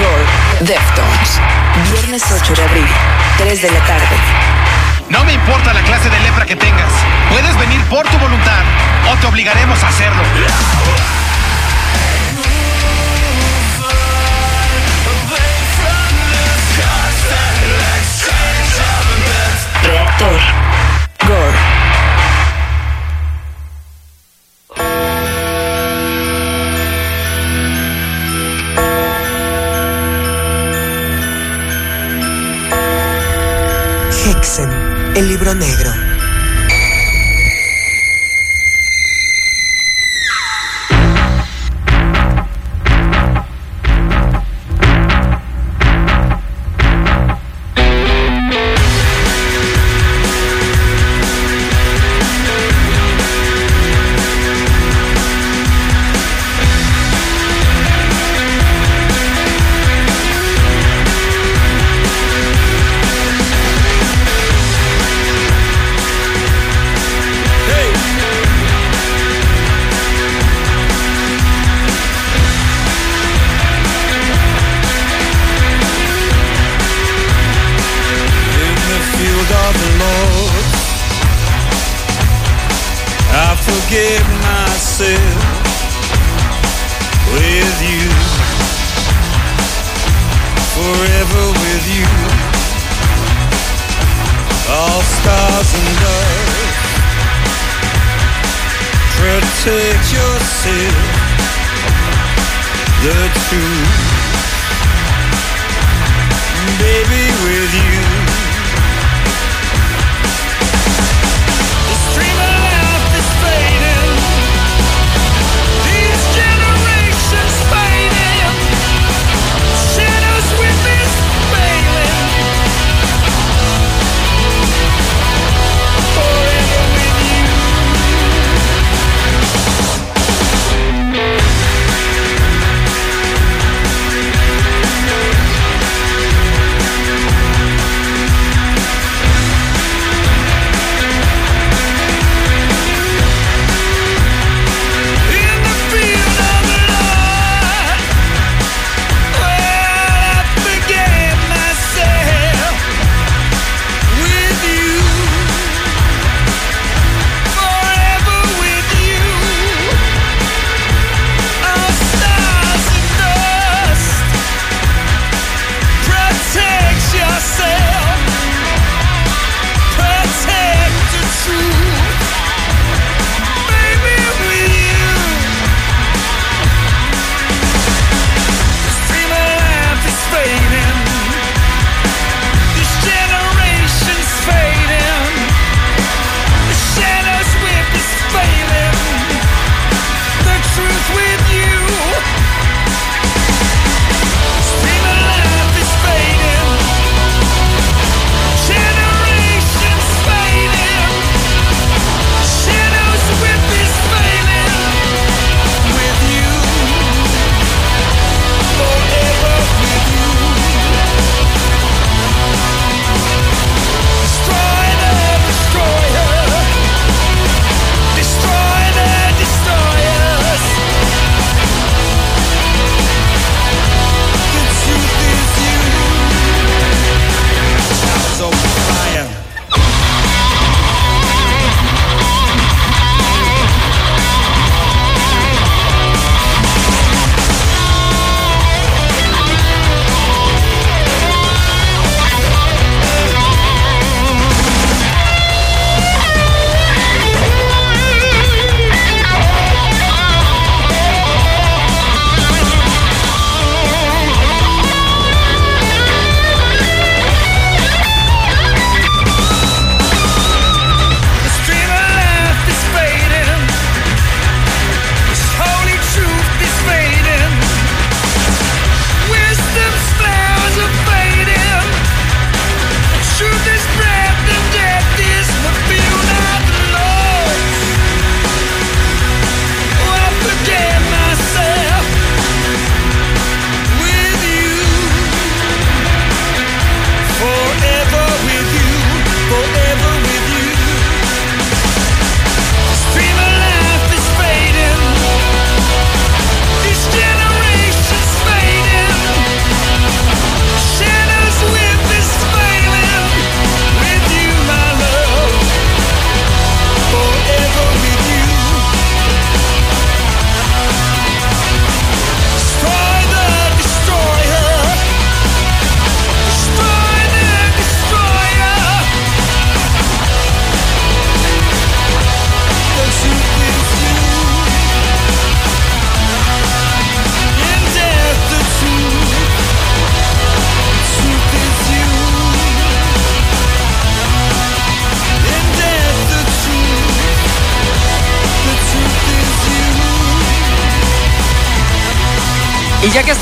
[0.00, 0.26] Gore.
[0.60, 1.40] Deftones.
[1.90, 2.86] Viernes 8 de abril,
[3.36, 4.16] 3 de la tarde.
[5.10, 6.92] No me importa la clase de lepra que tengas.
[7.30, 8.62] Puedes venir por tu voluntad
[9.12, 10.22] o te obligaremos a hacerlo.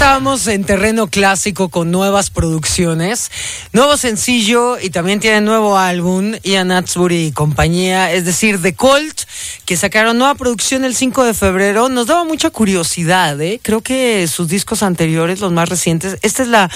[0.03, 3.31] Estábamos en terreno clásico con nuevas producciones,
[3.73, 9.21] nuevo sencillo y también tiene nuevo álbum, Ian Atsbury y compañía, es decir, The Colt,
[9.65, 13.61] que sacaron nueva producción el 5 de febrero, nos daba mucha curiosidad, ¿eh?
[13.63, 16.69] Creo que sus discos anteriores, los más recientes, esta es la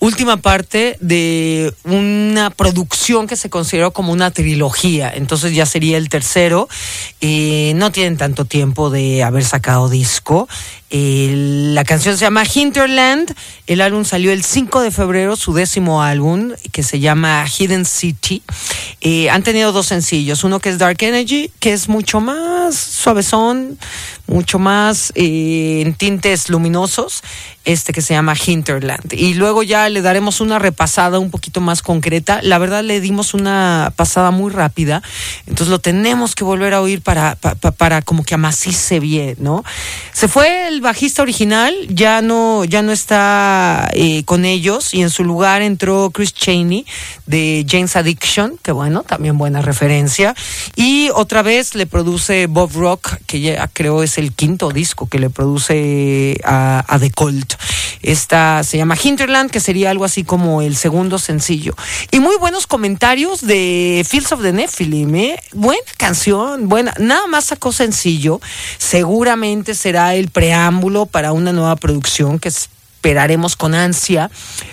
[0.00, 6.08] última parte de una producción que se consideró como una trilogía, entonces ya sería el
[6.08, 6.68] tercero,
[7.20, 10.48] eh, no tienen tanto tiempo de haber sacado disco.
[10.98, 13.34] El- la canción se llama Hinterland.
[13.66, 18.42] El álbum salió el 5 de febrero, su décimo álbum, que se llama Hidden City.
[19.00, 20.44] Eh, han tenido dos sencillos.
[20.44, 23.76] Uno que es Dark Energy, que es mucho más suavezón,
[24.26, 27.22] mucho más eh, en tintes luminosos.
[27.66, 29.14] Este que se llama Hinterland.
[29.14, 32.40] Y luego ya le daremos una repasada un poquito más concreta.
[32.42, 35.02] La verdad le dimos una pasada muy rápida.
[35.46, 39.36] Entonces lo tenemos que volver a oír para, pa- pa- para como que amacice bien,
[39.38, 39.64] ¿no?
[40.12, 45.08] Se fue el bajista original, ya no, ya no está eh, con ellos y en
[45.08, 46.84] su lugar entró Chris Cheney
[47.24, 50.34] de James Addiction, que bueno, también buena referencia.
[50.76, 55.18] Y otra vez le produce Bob Rock, que ya creo es el quinto disco que
[55.18, 57.54] le produce a, a The Colt.
[58.02, 61.74] Esta se llama Hinterland, que sería algo así como el segundo sencillo.
[62.10, 65.40] Y muy buenos comentarios de Fields of the Nephilim, ¿eh?
[65.52, 66.92] Buena canción, buena.
[66.98, 68.40] Nada más sacó sencillo.
[68.76, 72.50] Seguramente será el preámbulo para una nueva producción que
[73.04, 74.30] esperaremos con ansia.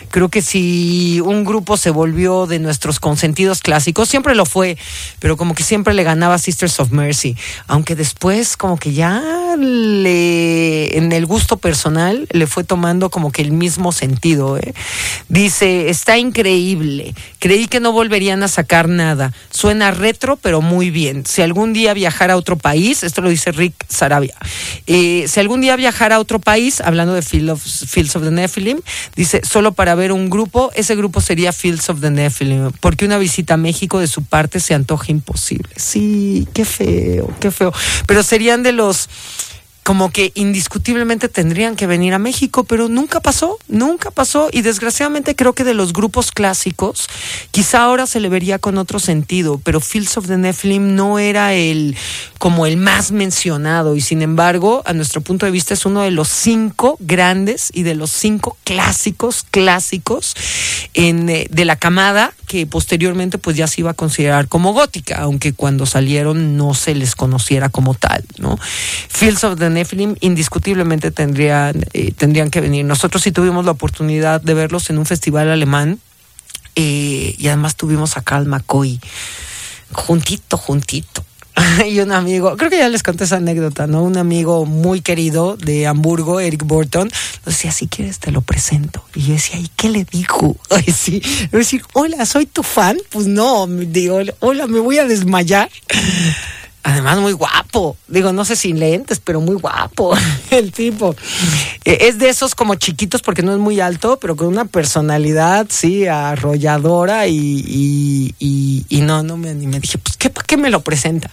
[0.09, 4.77] Creo que si un grupo se volvió de nuestros consentidos clásicos, siempre lo fue,
[5.19, 7.36] pero como que siempre le ganaba Sisters of Mercy,
[7.67, 9.21] aunque después como que ya
[9.57, 14.57] le en el gusto personal le fue tomando como que el mismo sentido.
[14.57, 14.73] ¿eh?
[15.27, 21.25] Dice, está increíble, creí que no volverían a sacar nada, suena retro pero muy bien.
[21.25, 24.36] Si algún día viajara a otro país, esto lo dice Rick Sarabia,
[24.88, 28.32] eh, si algún día viajara a otro país, hablando de Field of- Fields of the
[28.32, 28.80] Nephilim,
[29.15, 33.17] dice, solo para ver un grupo, ese grupo sería Fields of the Nephilim, porque una
[33.17, 35.69] visita a México de su parte se antoja imposible.
[35.76, 37.74] Sí, qué feo, qué feo.
[38.05, 39.09] Pero serían de los
[39.84, 45.36] como que indiscutiblemente tendrían que venir a México, pero nunca pasó, nunca pasó y desgraciadamente
[45.36, 47.07] creo que de los grupos clásicos,
[47.49, 51.53] quizá ahora se le vería con otro sentido, pero Fields of the Nephilim no era
[51.53, 51.95] el
[52.38, 56.11] como el más mencionado y sin embargo, a nuestro punto de vista es uno de
[56.11, 60.36] los cinco grandes y de los cinco clásicos clásicos
[60.93, 65.19] en, eh, de la camada que posteriormente pues ya se iba a considerar como gótica,
[65.19, 68.57] aunque cuando salieron no se les conociera como tal, ¿no?
[69.07, 72.86] Fields of the Nephilim indiscutiblemente tendrían, eh, tendrían que venir.
[72.86, 75.99] Nosotros sí tuvimos la oportunidad de verlos en un festival alemán
[76.76, 78.99] eh, y además tuvimos a Carl McCoy
[79.91, 81.24] juntito, juntito.
[81.89, 84.03] y un amigo, creo que ya les conté esa anécdota, ¿no?
[84.03, 87.11] Un amigo muy querido de Hamburgo, Eric Burton,
[87.45, 89.03] decía, si quieres te lo presento.
[89.15, 90.55] Y yo decía, ¿y qué le dijo?
[90.69, 91.22] Ay, sí.
[91.51, 92.97] Decir, hola, ¿soy tu fan?
[93.09, 95.69] Pues no, digo, hola, me voy a desmayar.
[96.84, 97.95] Además, muy guapo.
[98.07, 100.13] Digo, no sé sin lentes, pero muy guapo
[100.49, 101.15] el tipo.
[101.86, 105.67] Eh, Es de esos como chiquitos porque no es muy alto, pero con una personalidad,
[105.69, 109.79] sí, arrolladora y, y, y, y no, no me animé.
[109.79, 111.29] Dije, pues, ¿qué, ¿para qué me lo presenta?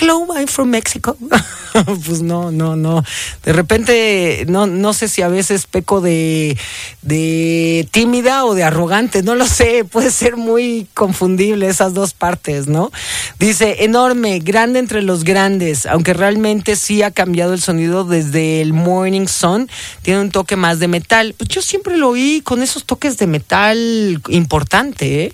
[0.00, 1.16] Hello, I'm from Mexico.
[2.06, 3.04] pues no, no, no.
[3.44, 6.56] De repente, no, no sé si a veces peco de,
[7.02, 9.84] de tímida o de arrogante, no lo sé.
[9.90, 12.90] Puede ser muy confundible esas dos partes, ¿no?
[13.38, 18.72] Dice, enorme, grande entre los grandes, aunque realmente sí ha cambiado el sonido desde el
[18.72, 19.68] Morning Sun,
[20.02, 21.34] tiene un toque más de metal.
[21.36, 25.32] Pues yo siempre lo oí con esos toques de metal importante, ¿eh?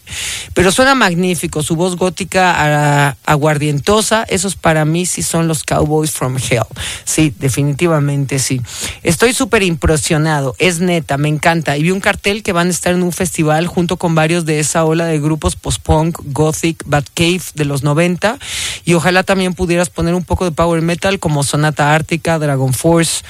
[0.55, 4.25] Pero suena magnífico, su voz gótica aguardientosa,
[4.55, 6.63] para mí sí son los Cowboys from Hell.
[7.05, 8.61] Sí, definitivamente sí.
[9.03, 11.77] Estoy súper impresionado, es neta, me encanta.
[11.77, 14.61] Y vi un cartel que van a estar en un festival junto con varios de
[14.61, 18.39] esa ola de grupos post-punk, gothic, Batcave de los 90.
[18.85, 23.25] Y ojalá también pudieras poner un poco de power metal como Sonata Ártica, Dragon Force.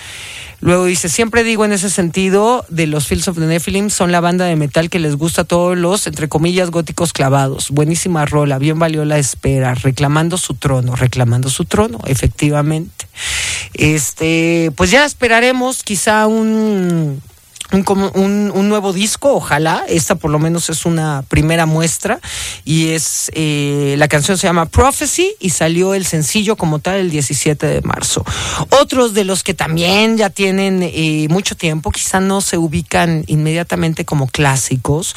[0.61, 4.21] Luego dice, siempre digo en ese sentido de los Fields of the Nephilim, son la
[4.21, 7.71] banda de metal que les gusta a todos los, entre comillas, góticos clavados.
[7.71, 13.07] Buenísima rola, bien valió la espera, reclamando su trono, reclamando su trono, efectivamente.
[13.75, 17.23] Este, pues ya esperaremos quizá un
[17.73, 19.85] un, un, un nuevo disco, ojalá.
[19.89, 22.21] Esta por lo menos es una primera muestra.
[22.65, 27.11] Y es eh, la canción se llama Prophecy y salió el sencillo como tal el
[27.11, 28.25] 17 de marzo.
[28.81, 34.05] Otros de los que también ya tienen eh, mucho tiempo, quizá no se ubican inmediatamente
[34.05, 35.15] como clásicos,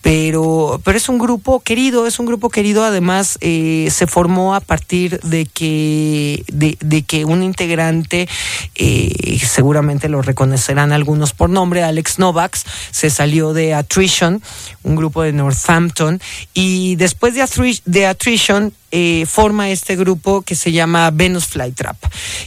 [0.00, 2.84] pero, pero es un grupo querido, es un grupo querido.
[2.84, 8.28] Además, eh, se formó a partir de que, de, de que un integrante,
[8.74, 14.42] eh, seguramente lo reconocerán algunos por nombre, Alex Novaks, se salió de Attrition,
[14.82, 16.20] un grupo de Northampton,
[16.54, 21.96] y después de, Attri- de Attrition eh, forma este grupo que se llama Venus Flytrap.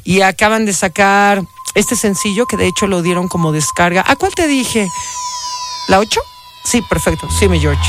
[0.03, 1.41] Y acaban de sacar
[1.75, 4.03] este sencillo que de hecho lo dieron como descarga.
[4.07, 4.87] ¿A cuál te dije?
[5.87, 6.19] ¿La 8?
[6.63, 7.27] Sí, perfecto.
[7.39, 7.81] Sí, mi George.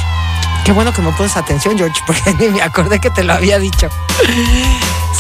[0.65, 3.59] Qué bueno que me pones atención, George, porque ni me acordé que te lo había
[3.59, 3.89] dicho.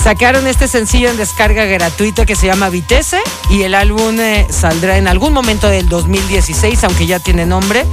[0.06, 3.18] Sacaron este sencillo en descarga gratuita que se llama Vitesse
[3.50, 7.84] y el álbum eh, saldrá en algún momento del 2016, aunque ya tiene nombre,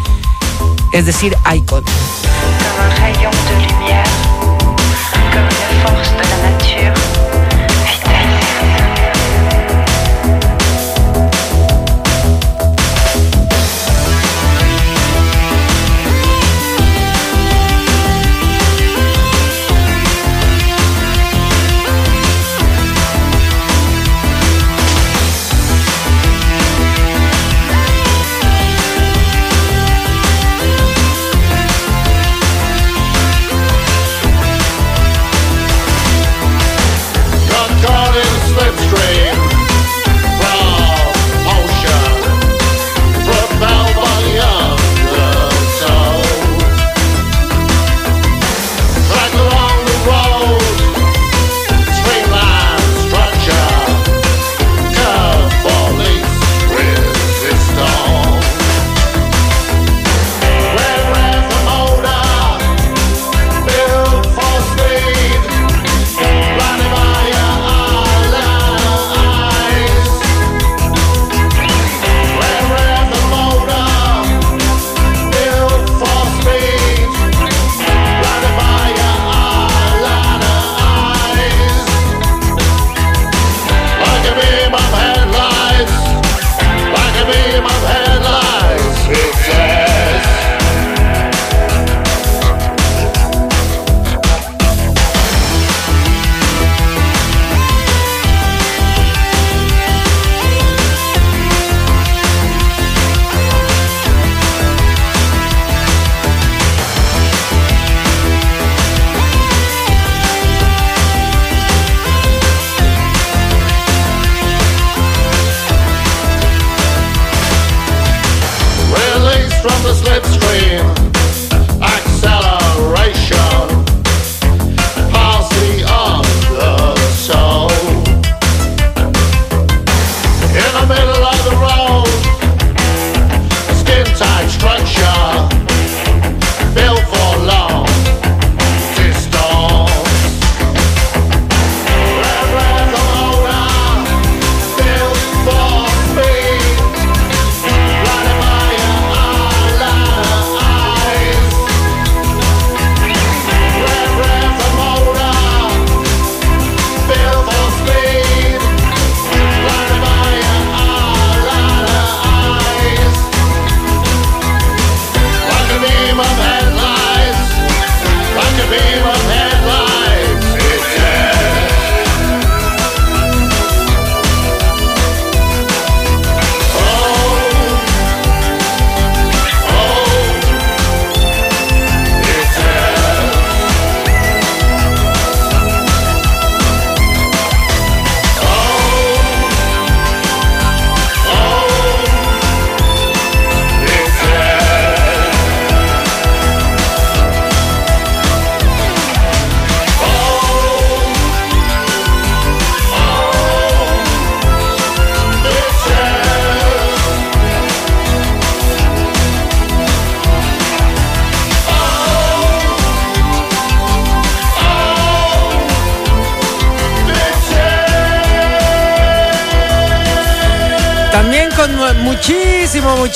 [0.92, 1.84] es decir, Icon.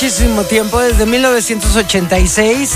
[0.08, 2.72] Muchísimo, tiempo, desde 1986,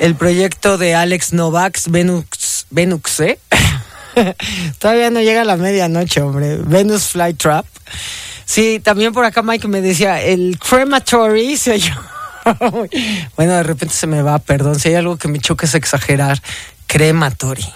[0.00, 3.38] el proyecto de Alex Novaks, Venus, Venus, ¿eh?
[4.80, 6.56] Todavía no llega a la medianoche, hombre.
[6.56, 7.64] Venus Flytrap.
[8.44, 11.56] Sí, también por acá Mike me decía, el crematory
[13.36, 16.42] bueno, de repente se me va, perdón, si hay algo que me choca es exagerar.
[16.88, 17.72] Crematory.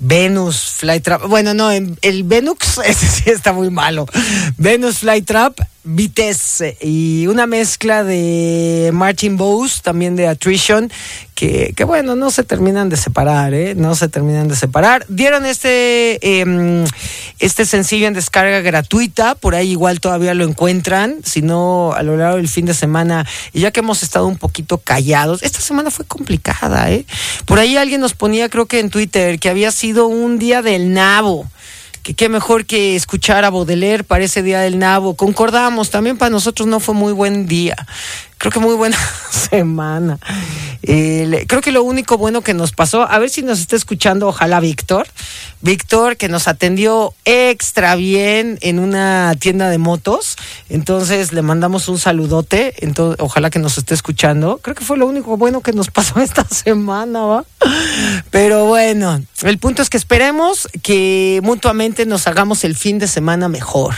[0.00, 1.28] Venus Flytrap.
[1.28, 4.06] Bueno, no, el Venus, ese sí está muy malo.
[4.56, 10.90] Venus Flytrap, Vitesse y una mezcla de Martin Bowes, también de Attrition,
[11.36, 13.74] que, que bueno, no se terminan de separar, ¿eh?
[13.76, 15.06] No se terminan de separar.
[15.08, 16.84] Dieron este, em,
[17.38, 22.16] este sencillo en descarga gratuita, por ahí igual todavía lo encuentran, si no a lo
[22.16, 25.90] largo del fin de semana, y ya que hemos estado un poquito callados, esta semana
[25.90, 27.06] fue complicada, ¿eh?
[27.44, 30.92] Por ahí alguien nos ponía, creo que en Twitter, que había sido un día del
[30.92, 31.46] nabo
[32.06, 35.16] que qué mejor que escuchar a Baudelaire para ese día del nabo.
[35.16, 37.74] Concordamos, también para nosotros no fue muy buen día.
[38.38, 38.98] Creo que muy buena
[39.30, 40.18] semana.
[40.82, 44.60] Creo que lo único bueno que nos pasó, a ver si nos está escuchando, ojalá
[44.60, 45.08] Víctor.
[45.60, 50.36] Víctor, que nos atendió extra bien en una tienda de motos.
[50.68, 52.74] Entonces le mandamos un saludote.
[52.84, 54.60] Entonces, ojalá que nos esté escuchando.
[54.62, 57.44] Creo que fue lo único bueno que nos pasó esta semana, ¿va?
[58.30, 63.48] Pero bueno, el punto es que esperemos que mutuamente nos hagamos el fin de semana
[63.48, 63.94] mejor.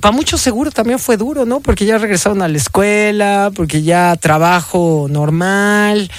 [0.00, 1.60] Para muchos seguro también fue duro, ¿no?
[1.60, 6.10] Porque ya regresaron a la escuela, porque ya trabajo normal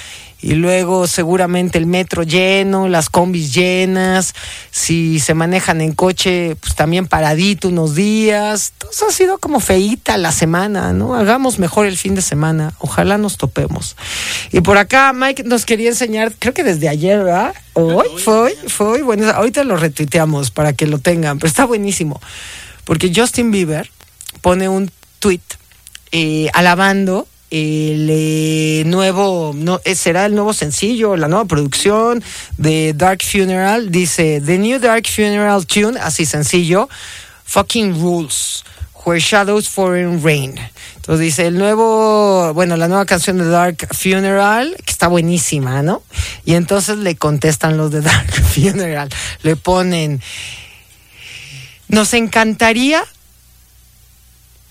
[0.44, 4.34] y luego seguramente el metro lleno, las combis llenas,
[4.70, 8.74] si se manejan en coche, pues también paradito unos días.
[8.74, 11.14] Entonces ha sido como feíta la semana, ¿no?
[11.14, 13.96] Hagamos mejor el fin de semana, ojalá nos topemos.
[14.52, 17.54] Y por acá Mike nos quería enseñar, creo que desde ayer, ¿verdad?
[17.72, 19.00] Hoy fue, hoy, fue hoy.
[19.00, 22.20] Bueno, ahorita lo retuiteamos para que lo tengan, pero está buenísimo.
[22.84, 23.90] Porque Justin Bieber
[24.42, 24.90] pone un
[25.20, 25.40] tweet
[26.12, 32.20] eh, alabando el eh, nuevo, no, eh, será el nuevo sencillo, la nueva producción
[32.58, 33.92] de Dark Funeral.
[33.92, 36.88] Dice, The New Dark Funeral Tune, así sencillo,
[37.44, 38.64] Fucking Rules,
[39.04, 40.58] Where Shadows Foreign Rain.
[40.96, 46.02] Entonces dice, el nuevo, bueno, la nueva canción de Dark Funeral, que está buenísima, ¿no?
[46.44, 49.10] Y entonces le contestan los de Dark Funeral,
[49.44, 50.20] le ponen,
[51.86, 53.04] nos encantaría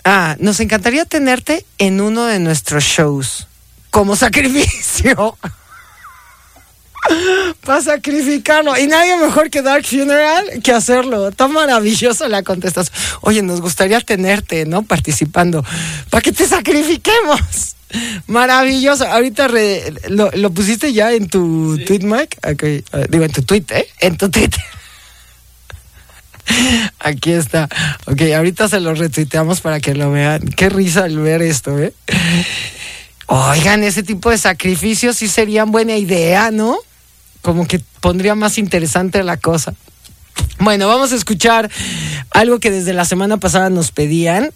[0.06, 3.48] Ah, nos encantaría tenerte en uno de nuestros shows
[3.90, 5.38] como sacrificio.
[7.66, 8.78] Para sacrificarlo.
[8.78, 11.28] Y nadie mejor que Dark Funeral que hacerlo.
[11.30, 12.98] Está maravilloso la contestación.
[13.22, 14.84] Oye, nos gustaría tenerte, ¿no?
[14.84, 15.64] Participando.
[16.10, 17.76] Para que te sacrifiquemos.
[18.28, 19.06] Maravilloso.
[19.06, 22.38] Ahorita re- lo, lo pusiste ya en tu tweet, Mike.
[22.52, 23.88] Ok, eh, digo, en tu tweet, ¿eh?
[24.00, 24.50] En tu tweet.
[27.00, 27.70] Aquí está.
[28.06, 30.42] Ok, ahorita se lo retuiteamos para que lo vean.
[30.42, 31.94] Qué risa al ver esto, ¿eh?
[33.28, 36.78] Oigan, ese tipo de sacrificios sí serían buena idea, ¿no?
[37.42, 39.74] Como que pondría más interesante la cosa.
[40.60, 41.70] Bueno, vamos a escuchar
[42.32, 44.52] algo que desde la semana pasada nos pedían.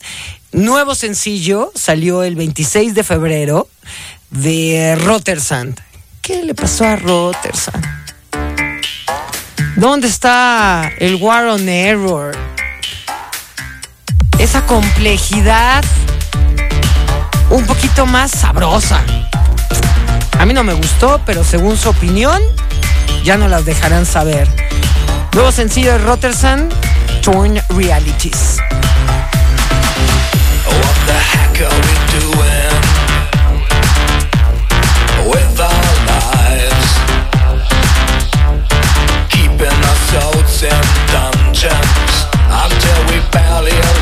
[0.51, 3.69] Nuevo sencillo salió el 26 de febrero
[4.29, 5.79] de Rotersand.
[6.21, 7.85] ¿Qué le pasó a Rotersand?
[9.77, 12.35] ¿Dónde está el War on Error?
[14.39, 15.83] Esa complejidad
[17.51, 19.03] un poquito más sabrosa.
[20.39, 22.41] A mí no me gustó, pero según su opinión,
[23.23, 24.47] ya no las dejarán saber.
[25.33, 26.73] Nuevo sencillo de Rotersand,
[27.21, 28.57] Torn Realities.
[31.53, 32.76] Doing
[40.57, 42.25] ourselves dungeons.
[42.49, 43.96] Until we barely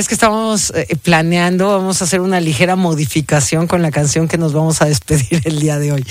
[0.00, 4.38] es que estamos eh, planeando, vamos a hacer una ligera modificación con la canción que
[4.38, 6.06] nos vamos a despedir el día de hoy.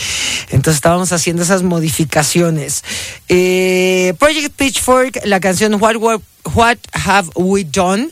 [0.50, 2.84] Entonces estábamos haciendo esas modificaciones.
[3.28, 6.22] Eh, Project Pitchfork, la canción What, What,
[6.54, 8.10] What Have We Done,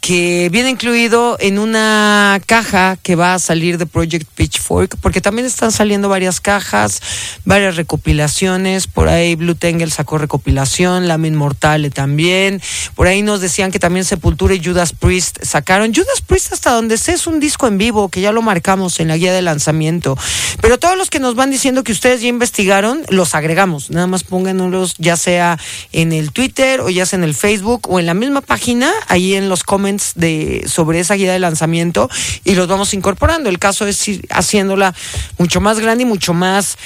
[0.00, 5.46] que viene incluido en una caja que va a salir de Project Pitchfork, porque también
[5.46, 7.00] están saliendo varias cajas,
[7.44, 8.86] varias recopilaciones.
[8.86, 12.62] Por ahí Blue Tangle sacó recopilación, Lamin Mortale también.
[12.94, 15.94] Por ahí nos decían que también Sepultura y Judas Priest sacaron.
[15.94, 19.08] Judas Priest, hasta donde sé, es un disco en vivo, que ya lo marcamos en
[19.08, 20.16] la guía de lanzamiento.
[20.60, 23.90] Pero todos los que nos van diciendo que ustedes ya investigaron, los agregamos.
[23.90, 25.58] Nada más pónganlos ya sea
[25.92, 29.34] en el Twitter o ya sea en el Facebook o en la misma página, ahí
[29.34, 32.08] en los comments de sobre esa guía de lanzamiento
[32.44, 33.48] y los vamos incorporando.
[33.48, 34.94] El caso es haciéndola
[35.38, 36.76] mucho más grande y mucho más,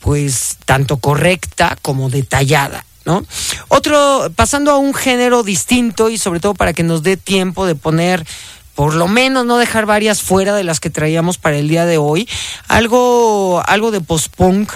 [0.00, 2.84] pues, tanto correcta como detallada.
[3.06, 3.24] ¿No?
[3.68, 7.74] Otro, pasando a un género distinto y sobre todo para que nos dé tiempo de
[7.74, 8.26] poner
[8.80, 11.98] por lo menos no dejar varias fuera de las que traíamos para el día de
[11.98, 12.26] hoy.
[12.66, 14.72] Algo, algo de post-punk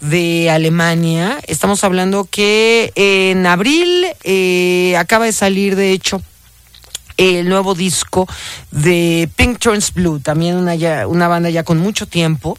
[0.00, 1.40] de Alemania.
[1.48, 6.22] Estamos hablando que en abril eh, acaba de salir, de hecho,
[7.18, 8.26] el nuevo disco
[8.70, 12.56] de Pink Turns Blue, también una, ya- una banda ya con mucho tiempo.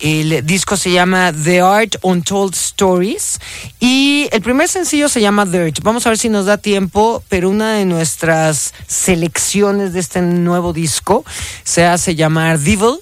[0.00, 3.38] El disco se llama The Art Untold Stories
[3.78, 5.78] y el primer sencillo se llama Dirt.
[5.82, 10.72] Vamos a ver si nos da tiempo, pero una de nuestras selecciones de este nuevo
[10.72, 11.24] disco
[11.64, 12.96] se hace llamar Devil.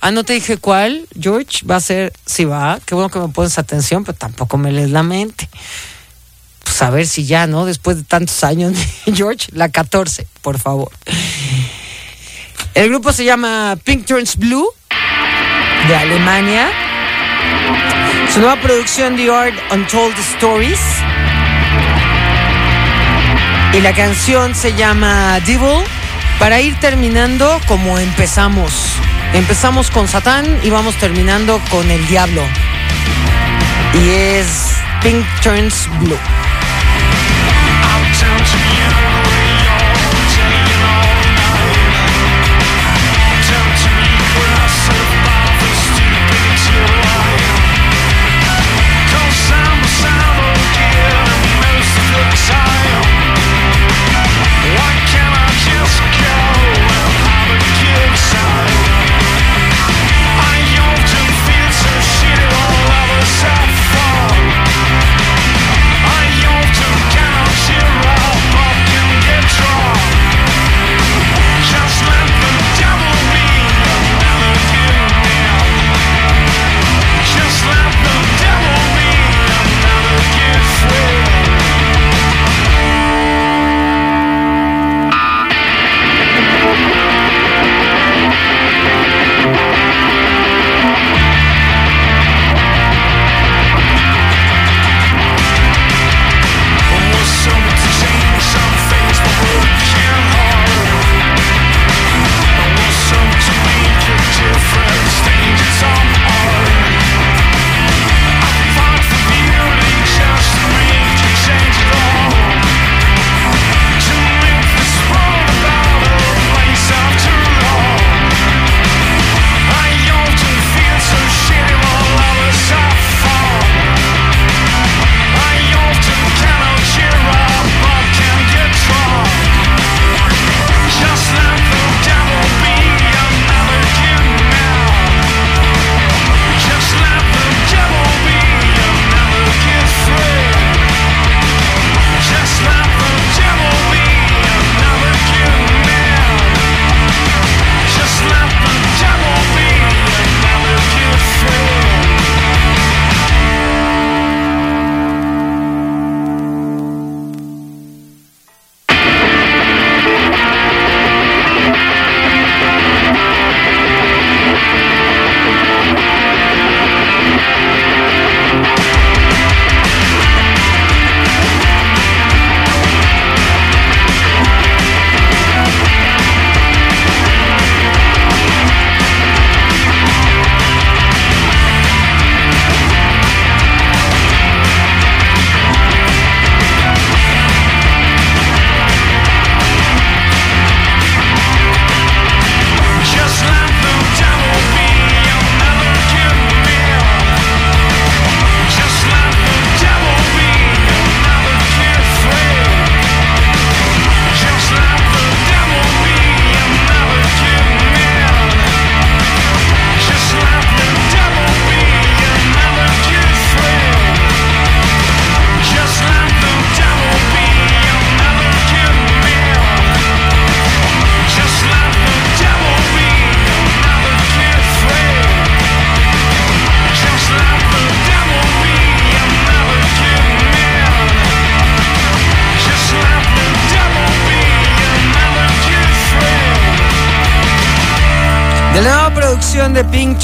[0.00, 1.64] Ah, no te dije cuál, George.
[1.66, 4.90] Va a ser, sí va, qué bueno que me pones atención, pero tampoco me lees
[4.90, 5.48] la mente
[6.64, 7.66] pues a ver si ya, ¿no?
[7.66, 8.72] Después de tantos años,
[9.14, 10.90] George, la 14, por favor.
[12.74, 14.66] El grupo se llama Pink Turns Blue,
[15.86, 16.68] de Alemania.
[18.32, 20.80] Su nueva producción, The Art Untold Stories.
[23.74, 25.84] Y la canción se llama Devil,
[26.38, 28.72] para ir terminando como empezamos.
[29.34, 32.42] Empezamos con Satán y vamos terminando con el diablo.
[33.94, 34.74] Y es
[35.04, 36.16] Pink Turns Blue.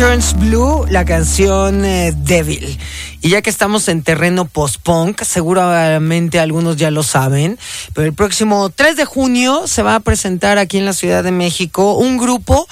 [0.00, 2.78] Turns Blue, la canción eh, Devil.
[3.20, 7.58] Y ya que estamos en terreno post-punk, seguramente algunos ya lo saben,
[7.92, 11.32] pero el próximo 3 de junio se va a presentar aquí en la Ciudad de
[11.32, 12.66] México un grupo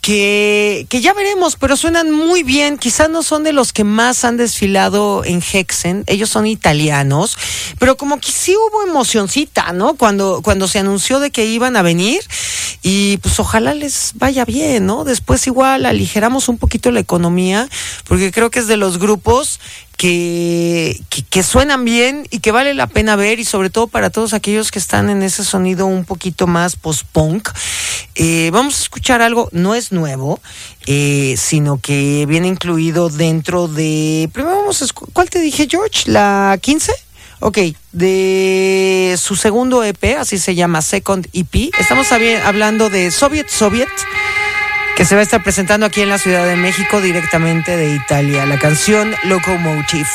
[0.00, 2.78] que, que ya veremos, pero suenan muy bien.
[2.78, 7.36] Quizás no son de los que más han desfilado en Hexen, ellos son italianos,
[7.78, 9.94] pero como que sí hubo emocioncita, ¿no?
[9.94, 12.20] Cuando, cuando se anunció de que iban a venir,
[12.82, 15.04] y pues ojalá les vaya bien, ¿no?
[15.04, 17.68] Después igual aligeramos un poquito la economía,
[18.06, 19.60] porque creo que es de los grupos
[19.98, 24.10] que, que, que suenan bien y que vale la pena ver y sobre todo para
[24.10, 27.50] todos aquellos que están en ese sonido un poquito más post-punk.
[28.14, 30.40] Eh, vamos a escuchar algo, no es nuevo,
[30.86, 34.30] eh, sino que viene incluido dentro de...
[34.32, 34.86] Primero vamos a...
[35.12, 36.10] ¿Cuál te dije, George?
[36.10, 36.92] ¿La 15?
[37.40, 37.58] Ok,
[37.92, 41.72] de su segundo EP, así se llama Second EP.
[41.78, 43.88] Estamos hablando de Soviet Soviet,
[44.98, 48.44] que se va a estar presentando aquí en la Ciudad de México directamente de Italia.
[48.46, 50.08] La canción Locomotive.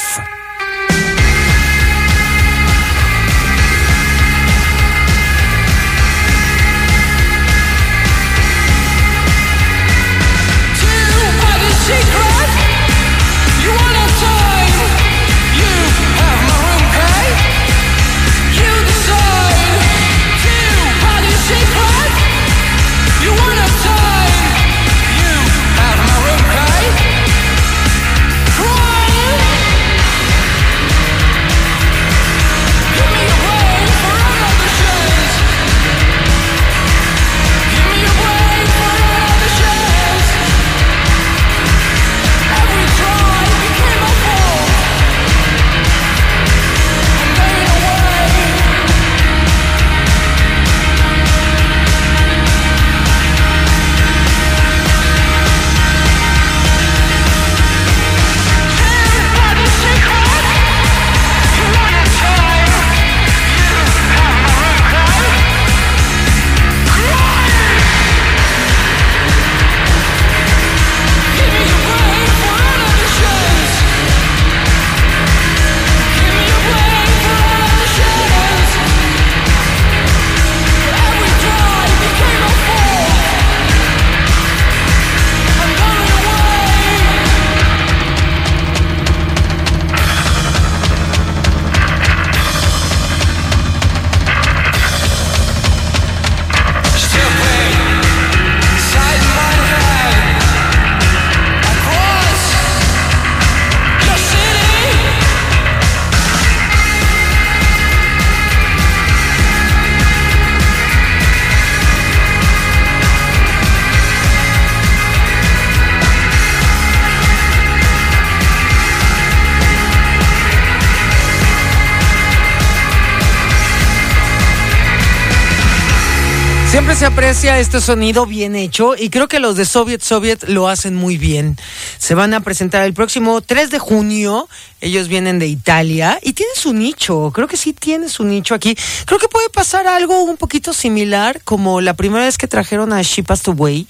[127.04, 130.96] Se aprecia este sonido bien hecho y creo que los de Soviet Soviet lo hacen
[130.96, 131.58] muy bien.
[131.98, 134.48] Se van a presentar el próximo 3 de junio.
[134.80, 137.32] Ellos vienen de Italia y tienen su nicho.
[137.34, 138.78] Creo que sí tiene su nicho aquí.
[139.06, 143.02] Creo que puede pasar algo un poquito similar como la primera vez que trajeron a
[143.02, 143.86] She Passed Away,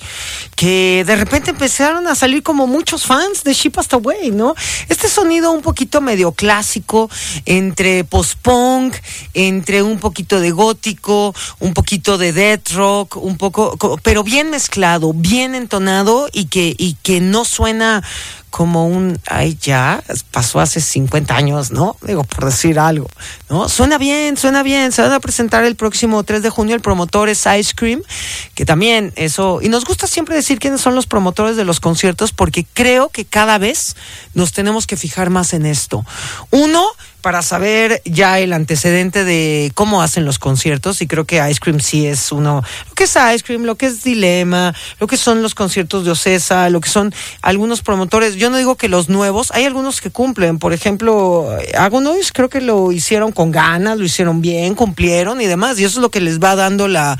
[0.55, 4.55] que de repente empezaron a salir como muchos fans de She Passed Away, ¿no?
[4.89, 7.11] Este sonido un poquito medio clásico
[7.45, 8.95] entre post-punk,
[9.35, 14.49] entre un poquito de gótico, un poquito de death rock, un poco, co- pero bien
[14.49, 18.03] mezclado, bien entonado y que, y que no suena
[18.49, 21.95] como un, ay ya, pasó hace 50 años, ¿no?
[22.03, 23.09] Digo, por decir algo,
[23.49, 23.67] ¿no?
[23.67, 27.29] Suena bien, suena bien, se van a presentar el próximo 3 de junio, el promotor
[27.29, 28.03] es Ice Cream,
[28.53, 32.31] que también eso, y nos gusta siempre decir quiénes son los promotores de los conciertos
[32.31, 33.95] porque creo que cada vez
[34.35, 36.05] nos tenemos que fijar más en esto.
[36.51, 36.85] Uno,
[37.23, 41.79] para saber ya el antecedente de cómo hacen los conciertos y creo que Ice Cream
[41.79, 45.41] sí es uno, lo que es Ice Cream, lo que es Dilema, lo que son
[45.41, 49.51] los conciertos de Ocesa, lo que son algunos promotores, yo no digo que los nuevos,
[49.51, 51.47] hay algunos que cumplen, por ejemplo,
[51.77, 55.99] Agonoise creo que lo hicieron con ganas, lo hicieron bien, cumplieron y demás, y eso
[55.99, 57.17] es lo que les va dando la,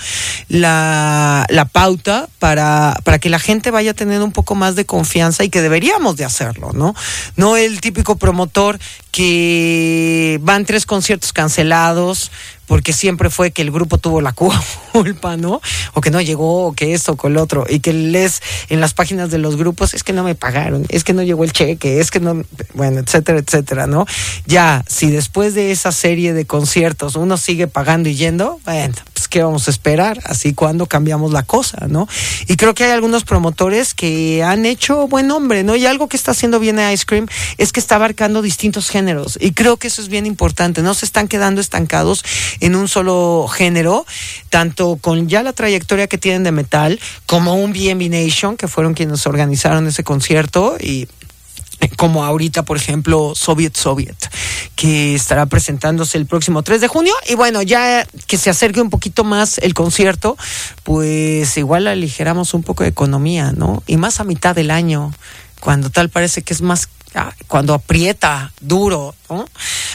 [0.50, 5.46] la, la pauta para, para que la gente vaya teniendo un poco más de confianza
[5.46, 6.94] y que deberíamos de hacerlo, ¿no?
[7.38, 8.80] No el típico promotor
[9.14, 12.32] que van tres conciertos cancelados
[12.66, 14.34] porque siempre fue que el grupo tuvo la
[14.92, 15.62] culpa, ¿no?
[15.94, 18.82] O que no llegó, o que esto, o con el otro, y que lees en
[18.82, 21.54] las páginas de los grupos, es que no me pagaron, es que no llegó el
[21.54, 24.08] cheque, es que no, bueno, etcétera, etcétera, ¿no?
[24.48, 28.96] Ya, si después de esa serie de conciertos uno sigue pagando y yendo, bueno,
[29.34, 32.08] qué vamos a esperar, así cuando cambiamos la cosa, ¿no?
[32.48, 35.76] Y creo que hay algunos promotores que han hecho buen nombre, ¿no?
[35.76, 37.26] Y algo que está haciendo bien Ice Cream
[37.58, 41.08] es que está abarcando distintos géneros, y creo que eso es bien importante, no se
[41.08, 42.24] están quedando estancados
[42.60, 44.06] en un solo género,
[44.52, 48.94] tanto con ya la trayectoria que tienen de metal, como un BNB Nation, que fueron
[48.94, 51.08] quienes organizaron ese concierto y
[51.90, 54.16] como ahorita, por ejemplo, Soviet Soviet,
[54.76, 57.14] que estará presentándose el próximo 3 de junio.
[57.30, 60.38] Y bueno, ya que se acerque un poquito más el concierto,
[60.84, 63.84] pues igual aligeramos un poco de economía, ¿no?
[63.88, 65.14] Y más a mitad del año,
[65.60, 69.16] cuando tal parece que es más ah, cuando aprieta duro.
[69.30, 69.46] ¿no?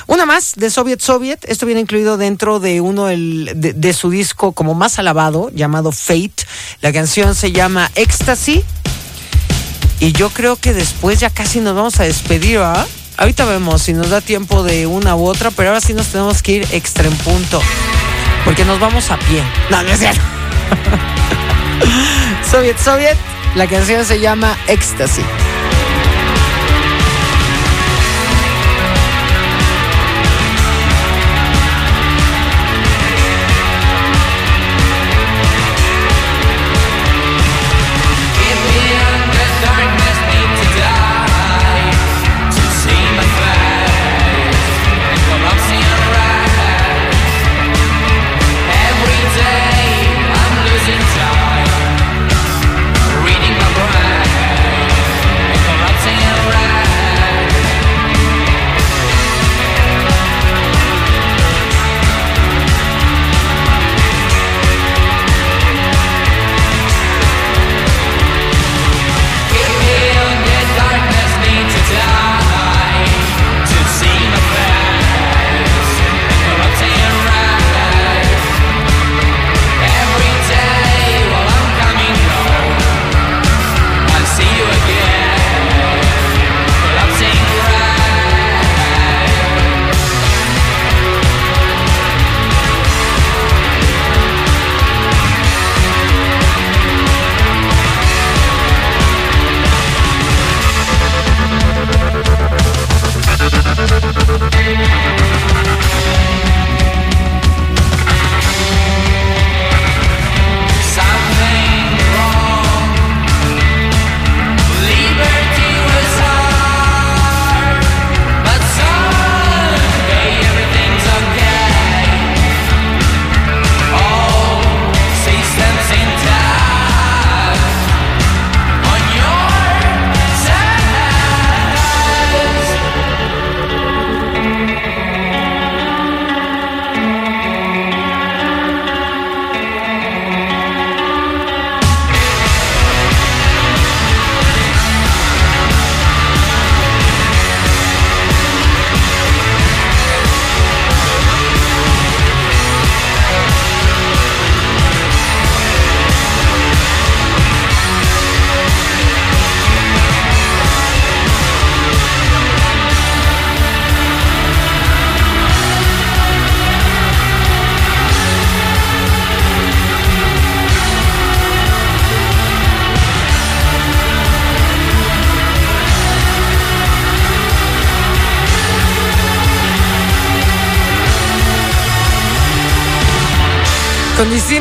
[0.06, 4.08] Una más de Soviet Soviet, esto viene incluido dentro de uno del- de, de su
[4.10, 6.46] disco como más alabado, llamado Fate.
[6.80, 8.64] La canción se llama Ecstasy.
[10.00, 12.86] Y yo creo que después ya casi nos vamos a despedir, ¿ah?
[13.16, 16.40] Ahorita vemos si nos da tiempo de una u otra, pero ahora sí nos tenemos
[16.40, 17.60] que ir extra en punto.
[18.44, 19.42] Porque nos vamos a pie.
[19.70, 20.20] No, no es cierto.
[22.50, 23.16] Soviet Soviet,
[23.56, 25.22] la canción se llama Ecstasy.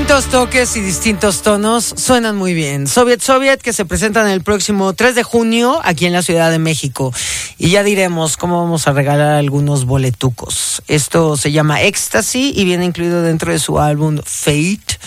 [0.07, 2.87] Distintos toques y distintos tonos, suenan muy bien.
[2.87, 6.59] Soviet Soviet, que se presentan el próximo 3 de junio aquí en la Ciudad de
[6.59, 7.13] México.
[7.57, 10.81] Y ya diremos cómo vamos a regalar algunos boletucos.
[10.87, 14.97] Esto se llama Ecstasy y viene incluido dentro de su álbum Fate.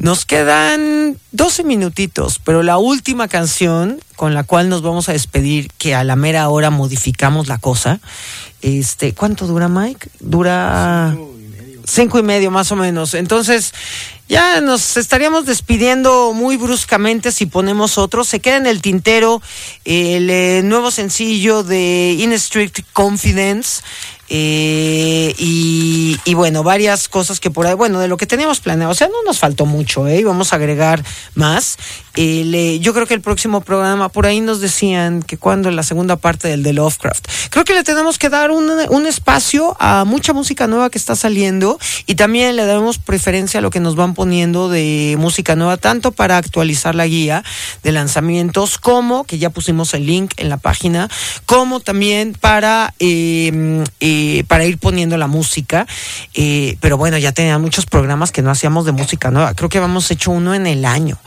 [0.00, 5.70] Nos quedan 12 minutitos, pero la última canción con la cual nos vamos a despedir,
[5.78, 8.00] que a la mera hora modificamos la cosa.
[8.60, 10.08] Este, ¿cuánto dura Mike?
[10.18, 11.16] Dura
[11.84, 13.14] cinco y medio más o menos.
[13.14, 13.72] Entonces,
[14.28, 18.24] ya nos estaríamos despidiendo muy bruscamente si ponemos otro.
[18.24, 19.42] Se queda en el tintero
[19.84, 23.82] el eh, nuevo sencillo de In Strict Confidence.
[24.34, 28.94] Eh, y, bueno, varias cosas que por ahí, bueno, de lo que teníamos planeado, o
[28.94, 30.20] sea, no nos faltó mucho, ¿eh?
[30.20, 31.04] Y vamos a agregar
[31.34, 31.76] más.
[32.16, 36.16] Eh, yo creo que el próximo programa, por ahí nos decían que cuando la segunda
[36.16, 37.28] parte del de Lovecraft.
[37.50, 41.14] Creo que le tenemos que dar un, un espacio a mucha música nueva que está
[41.14, 45.76] saliendo y también le damos preferencia a lo que nos van poniendo de música nueva,
[45.76, 47.44] tanto para actualizar la guía
[47.82, 51.10] de lanzamientos, como, que ya pusimos el link en la página,
[51.44, 55.86] como también para, eh, eh, para ir poniendo la música.
[56.34, 59.54] Eh, pero bueno, ya tenía muchos programas que no hacíamos de música nueva.
[59.54, 61.18] Creo que habíamos hecho uno en el año.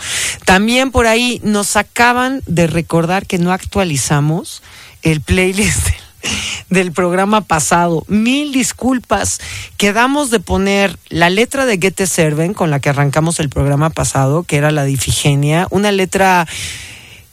[0.46, 4.62] También por ahí nos acaban de recordar que no actualizamos
[5.02, 5.88] el playlist
[6.70, 8.04] del programa pasado.
[8.08, 9.40] Mil disculpas.
[9.78, 13.90] Quedamos de poner la letra de Get the Serven con la que arrancamos el programa
[13.90, 16.48] pasado, que era la de Ifigenia, una letra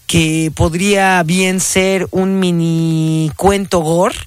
[0.06, 4.18] que podría bien ser un mini cuento gore.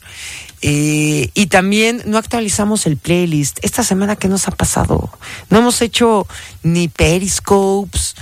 [0.67, 3.59] Eh, y también no actualizamos el playlist.
[3.61, 5.11] Esta semana, ¿qué nos ha pasado?
[5.51, 6.25] No hemos hecho
[6.63, 8.15] ni periscopes.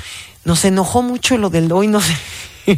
[0.44, 2.14] Nos enojó mucho lo del hoy, no sé.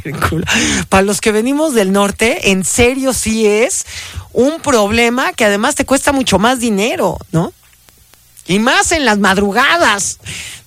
[0.89, 3.87] Para los que venimos del norte, en serio sí es
[4.33, 7.51] un problema que además te cuesta mucho más dinero, ¿no?
[8.47, 10.19] Y más en las madrugadas,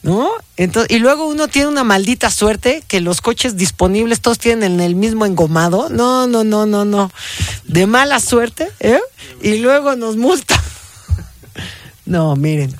[0.02, 0.30] ¿no?
[0.56, 4.96] Entonces, y luego uno tiene una maldita suerte que los coches disponibles todos tienen el
[4.96, 5.88] mismo engomado.
[5.88, 7.10] No, no, no, no, no.
[7.64, 9.00] De mala suerte, ¿eh?
[9.42, 10.60] Y luego nos multa.
[12.06, 12.74] No, miren.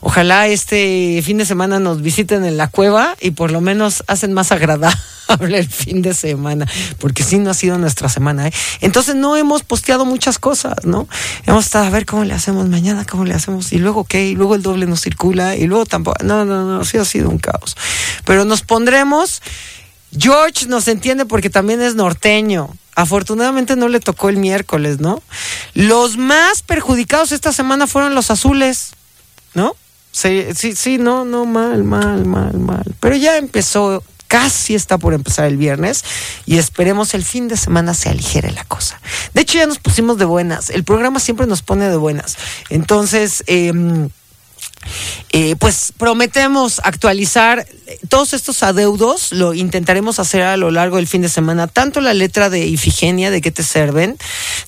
[0.00, 4.32] Ojalá este fin de semana nos visiten en la cueva y por lo menos hacen
[4.32, 4.98] más agradable
[5.40, 6.66] el fin de semana,
[6.98, 8.48] porque sí no ha sido nuestra semana.
[8.48, 8.52] ¿eh?
[8.80, 11.08] Entonces no hemos posteado muchas cosas, ¿no?
[11.46, 14.34] Hemos estado a ver cómo le hacemos mañana, cómo le hacemos, y luego qué, y
[14.34, 16.22] luego el doble nos circula, y luego tampoco.
[16.24, 17.76] No, no, no, sí ha sido un caos.
[18.24, 19.42] Pero nos pondremos.
[20.16, 22.70] George nos entiende porque también es norteño.
[22.94, 25.20] Afortunadamente no le tocó el miércoles, ¿no?
[25.74, 28.92] Los más perjudicados esta semana fueron los azules,
[29.54, 29.74] ¿no?
[30.12, 32.84] Sí, sí, sí, no, no, mal, mal, mal, mal.
[33.00, 34.04] Pero ya empezó,
[34.34, 36.04] casi está por empezar el viernes
[36.44, 39.00] y esperemos el fin de semana se aligere la cosa.
[39.32, 40.70] De hecho, ya nos pusimos de buenas.
[40.70, 42.36] El programa siempre nos pone de buenas.
[42.68, 43.72] Entonces, eh,
[45.32, 47.66] eh, pues prometemos actualizar
[48.08, 52.14] todos estos adeudos, lo intentaremos hacer a lo largo del fin de semana, tanto la
[52.14, 54.16] letra de Ifigenia, de qué te sirven,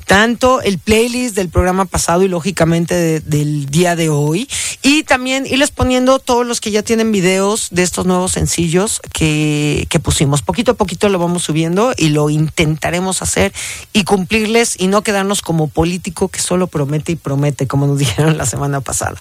[0.06, 4.48] tanto el playlist del programa pasado y lógicamente de- del día de hoy,
[4.82, 9.86] y también irles poniendo todos los que ya tienen videos de estos nuevos sencillos que,
[9.88, 10.42] que pusimos.
[10.42, 13.52] Poquito a poquito lo vamos subiendo y lo intentaremos hacer
[13.92, 18.36] y cumplirles y no quedarnos como político que solo promete y promete, como nos dijeron
[18.36, 19.16] la semana pasada.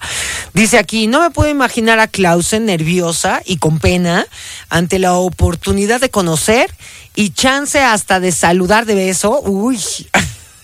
[0.54, 4.26] Dice aquí, no me puedo imaginar a Clausen nerviosa y con pena
[4.68, 6.70] ante la oportunidad de conocer
[7.14, 9.40] y chance hasta de saludar de beso.
[9.40, 9.80] Uy.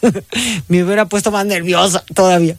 [0.69, 2.57] Me hubiera puesto más nerviosa todavía.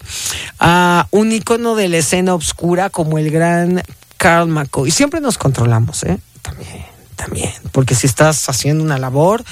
[0.60, 3.84] A un icono de la escena oscura como el gran
[4.18, 4.92] Carl McCoy.
[4.92, 6.20] Siempre nos controlamos, ¿eh?
[6.42, 6.86] También,
[7.16, 7.52] también.
[7.72, 9.44] Porque si estás haciendo una labor,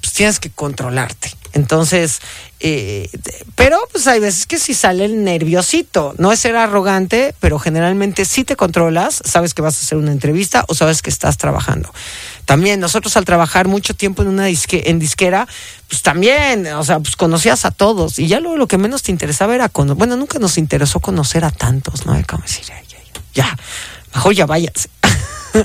[0.00, 1.32] pues tienes que controlarte.
[1.52, 2.20] Entonces,
[2.60, 3.10] eh,
[3.54, 8.24] pero pues hay veces que si sale el nerviosito, no es ser arrogante, pero generalmente
[8.24, 11.92] si te controlas, sabes que vas a hacer una entrevista o sabes que estás trabajando.
[12.46, 15.46] También nosotros al trabajar mucho tiempo en una disque, en disquera,
[15.88, 19.12] pues también, o sea, pues conocías a todos y ya luego lo que menos te
[19.12, 22.20] interesaba era conocer, bueno, nunca nos interesó conocer a tantos, ¿no?
[22.26, 22.64] Como decir,
[23.34, 23.56] ya,
[24.14, 24.88] mejor ya váyanse.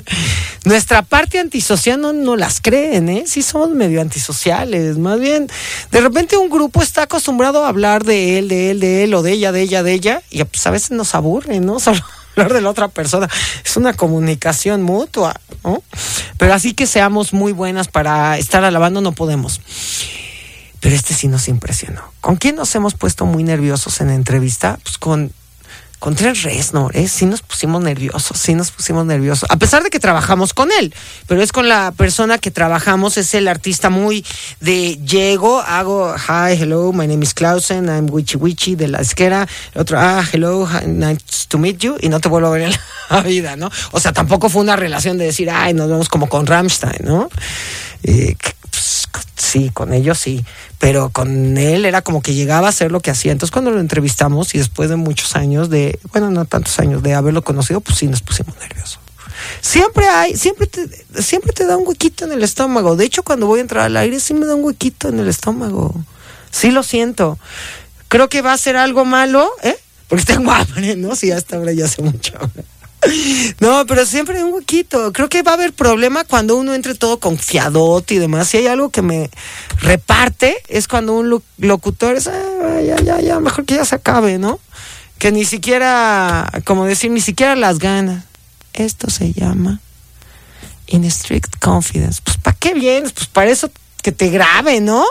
[0.64, 3.24] Nuestra parte antisocial no, no las creen, ¿eh?
[3.26, 4.98] Sí somos medio antisociales.
[4.98, 5.48] Más bien,
[5.90, 9.22] de repente un grupo está acostumbrado a hablar de él, de él, de él, o
[9.22, 11.80] de ella, de ella, de ella, y pues a veces nos aburre, ¿no?
[11.80, 12.00] Solo
[12.36, 13.28] hablar de la otra persona.
[13.64, 15.82] Es una comunicación mutua, ¿no?
[16.38, 19.60] Pero así que seamos muy buenas para estar alabando, no podemos.
[20.80, 22.02] Pero este sí nos impresionó.
[22.20, 24.78] ¿Con quién nos hemos puesto muy nerviosos en entrevista?
[24.82, 25.32] Pues con
[26.02, 27.06] con Trent Reznor, ¿eh?
[27.06, 30.92] sí nos pusimos nerviosos, sí nos pusimos nerviosos, a pesar de que trabajamos con él,
[31.28, 34.26] pero es con la persona que trabajamos, es el artista muy
[34.58, 39.46] de llego, hago hi, hello, my name is Clausen, I'm Wichi Wichi de la esquera,
[39.76, 42.74] el otro, ah, hello, nice to meet you, y no te vuelvo a ver en
[43.08, 43.70] la vida, ¿no?
[43.92, 47.28] O sea, tampoco fue una relación de decir, ay, nos vemos como con Rammstein, ¿no?
[48.02, 48.34] Eh,
[49.36, 50.44] sí, con ellos sí,
[50.78, 53.32] pero con él era como que llegaba a hacer lo que hacía.
[53.32, 57.14] Entonces cuando lo entrevistamos y después de muchos años de, bueno, no tantos años de
[57.14, 59.00] haberlo conocido, pues sí nos pusimos nerviosos.
[59.60, 60.88] Siempre hay, siempre te,
[61.22, 62.96] siempre te da un huequito en el estómago.
[62.96, 65.28] De hecho, cuando voy a entrar al aire, sí me da un huequito en el
[65.28, 65.94] estómago.
[66.50, 67.38] Sí lo siento.
[68.08, 69.76] Creo que va a ser algo malo, ¿eh?
[70.08, 71.16] Porque tengo hambre, ¿no?
[71.16, 72.64] Si hasta ahora ya hace mucho hambre.
[73.60, 75.12] No, pero siempre un huequito.
[75.12, 78.48] Creo que va a haber problema cuando uno entre todo confiadote y demás.
[78.48, 79.30] Si hay algo que me
[79.80, 83.96] reparte, es cuando un lo- locutor es, "Ah, ya, ya, ya, mejor que ya se
[83.96, 84.60] acabe, ¿no?
[85.18, 88.24] Que ni siquiera, como decir, ni siquiera las ganas.
[88.74, 89.80] Esto se llama
[90.86, 92.20] in strict confidence.
[92.22, 93.12] Pues, ¿para qué vienes?
[93.12, 93.70] Pues para eso
[94.02, 95.04] que te grabe, ¿no?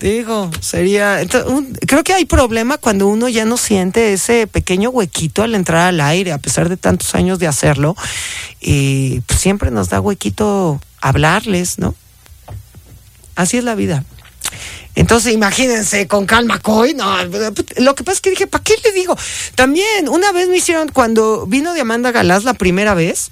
[0.00, 1.20] Digo, sería.
[1.22, 5.54] ento- un- creo que hay problema cuando uno ya no siente ese pequeño huequito al
[5.56, 7.96] entrar al aire, a pesar de tantos años de hacerlo.
[8.60, 11.96] Y pues, siempre nos da huequito hablarles, ¿no?
[13.34, 14.04] Así es la vida.
[14.94, 17.16] Entonces, imagínense, con calma, Coy, no,
[17.76, 19.16] lo que pasa es que dije, ¿para qué le digo?
[19.54, 23.30] También, una vez me hicieron, cuando vino de Amanda Galás la primera vez,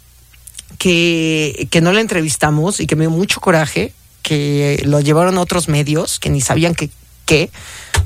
[0.79, 3.93] que, que no la entrevistamos y que me dio mucho coraje,
[4.27, 6.91] que lo llevaron a otros medios que ni sabían que,
[7.27, 7.49] qué,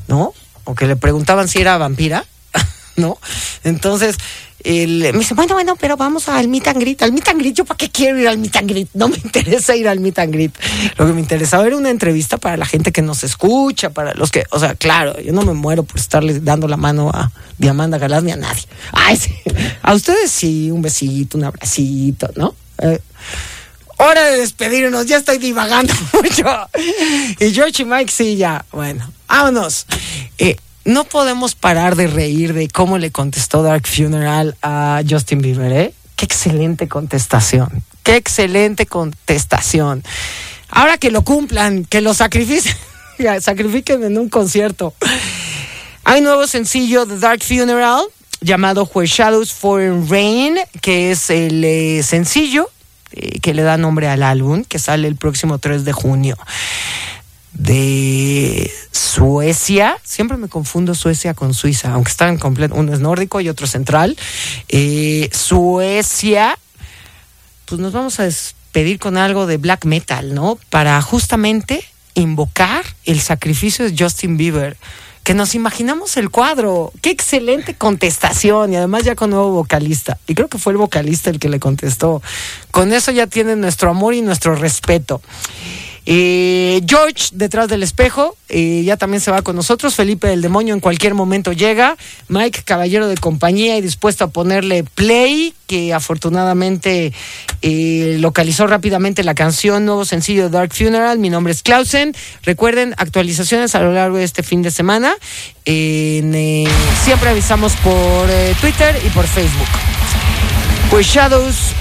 [0.07, 0.35] ¿no?
[0.65, 2.27] O que le preguntaban si era vampira,
[2.97, 3.17] ¿no?
[3.65, 4.17] Entonces,
[4.63, 7.01] el- me dice, bueno, bueno, pero vamos al meet and greet.
[7.01, 8.89] Al meet and greet, ¿yo para qué quiero ir al meet and greet?
[8.93, 10.53] No me interesa ir al meet and greet.
[10.99, 14.31] Lo que me interesaba era una entrevista para la gente que nos escucha, para los
[14.31, 17.97] que, o sea, claro, yo no me muero por estarle dando la mano a Diamanda
[17.97, 18.65] Galás ni a nadie.
[18.93, 19.19] Ay.
[19.81, 22.55] A ustedes sí, un besito, un abracito, ¿no?
[22.83, 23.01] Eh,
[24.01, 26.45] hora de despedirnos, ya estoy divagando mucho.
[27.39, 29.87] Y George y Mike, sí, ya, bueno, vámonos.
[30.39, 35.73] Eh, no podemos parar de reír de cómo le contestó Dark Funeral a Justin Bieber,
[35.73, 35.95] ¿eh?
[36.17, 40.03] Qué excelente contestación, qué excelente contestación.
[40.69, 42.77] Ahora que lo cumplan, que lo sacrificen,
[43.41, 44.95] sacrifiquen en un concierto.
[46.05, 48.03] Hay nuevo sencillo de Dark Funeral
[48.41, 52.71] llamado Where Shadows Foreign Rain, que es el eh, sencillo
[53.13, 56.37] eh, que le da nombre al álbum, que sale el próximo 3 de junio.
[57.53, 63.49] De Suecia, siempre me confundo Suecia con Suiza, aunque están completo, uno es nórdico y
[63.49, 64.17] otro central.
[64.69, 66.57] Eh, Suecia,
[67.67, 70.59] pues nos vamos a despedir con algo de black metal, ¿no?
[70.71, 71.85] Para justamente
[72.15, 74.77] invocar el sacrificio de Justin Bieber.
[75.23, 76.93] Que nos imaginamos el cuadro.
[77.03, 78.73] Qué excelente contestación.
[78.73, 80.19] Y además ya con nuevo vocalista.
[80.27, 82.23] Y creo que fue el vocalista el que le contestó.
[82.71, 85.21] Con eso ya tienen nuestro amor y nuestro respeto.
[86.13, 89.95] Eh, George, detrás del espejo, eh, ya también se va con nosotros.
[89.95, 91.97] Felipe del Demonio en cualquier momento llega.
[92.27, 97.13] Mike, caballero de compañía y dispuesto a ponerle play, que afortunadamente
[97.63, 101.21] eh, localizó rápidamente la canción, nuevo sencillo de Dark Funeral.
[101.21, 102.13] Mi nombre es Clausen.
[102.43, 105.15] Recuerden, actualizaciones a lo largo de este fin de semana.
[105.65, 108.29] Siempre avisamos por
[108.61, 109.69] Twitter y por Facebook.
[110.91, 111.73] Pues Shadows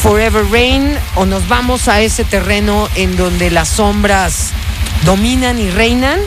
[0.00, 4.50] Forever Rain o nos vamos a ese terreno en donde las sombras
[5.04, 6.20] dominan y reinan.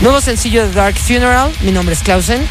[0.00, 1.52] Nuevo sencillo de Dark Funeral.
[1.60, 2.46] Mi nombre es Clausen.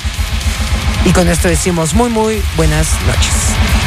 [1.06, 3.85] Y con esto decimos muy, muy buenas noches.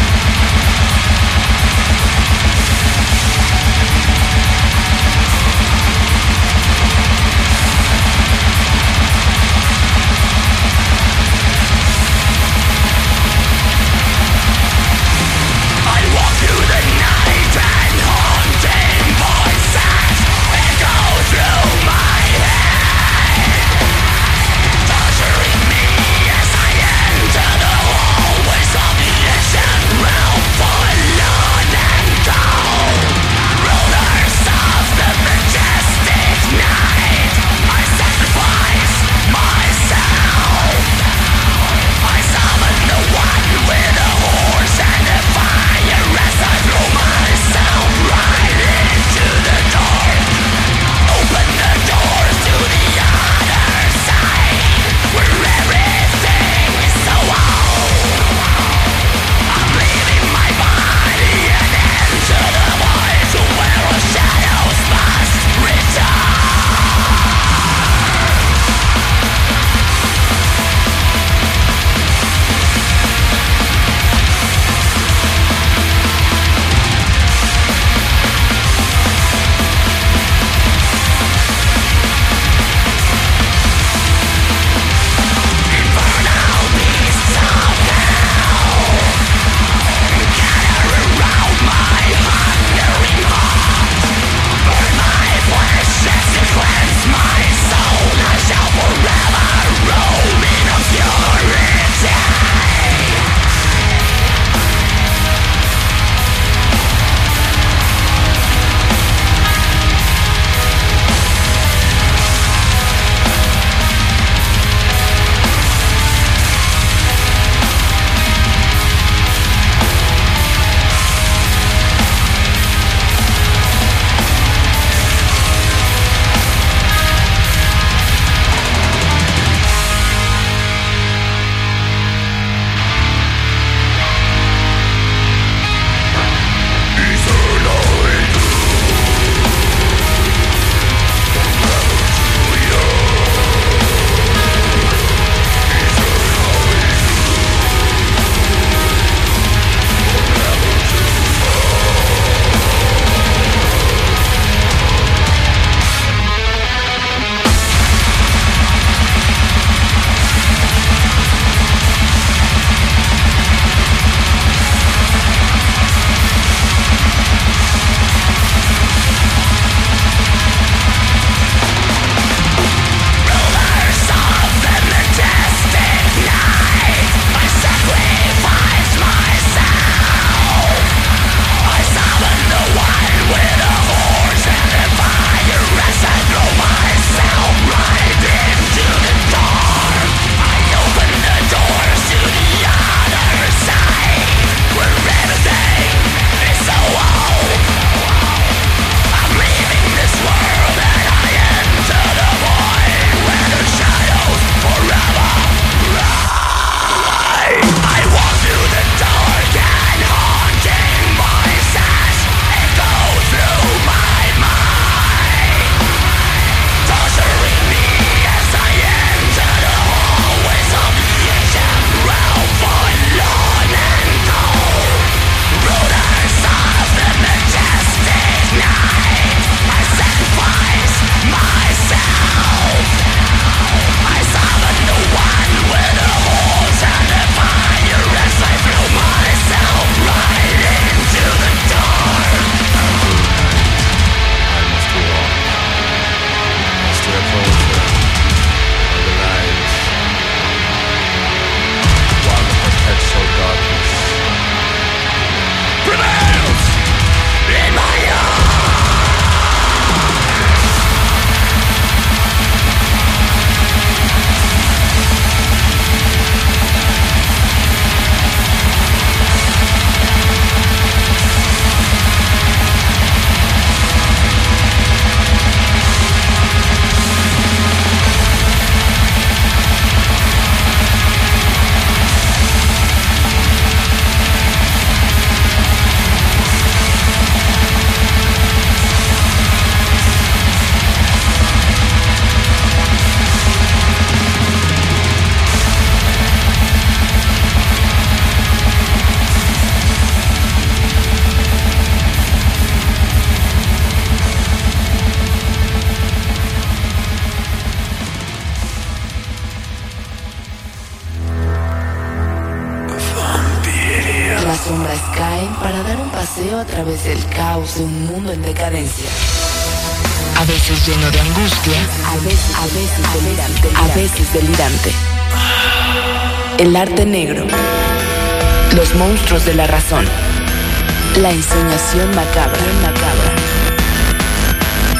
[332.06, 333.32] Macabra, macabra.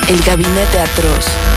[0.08, 1.47] El gabinete atroz.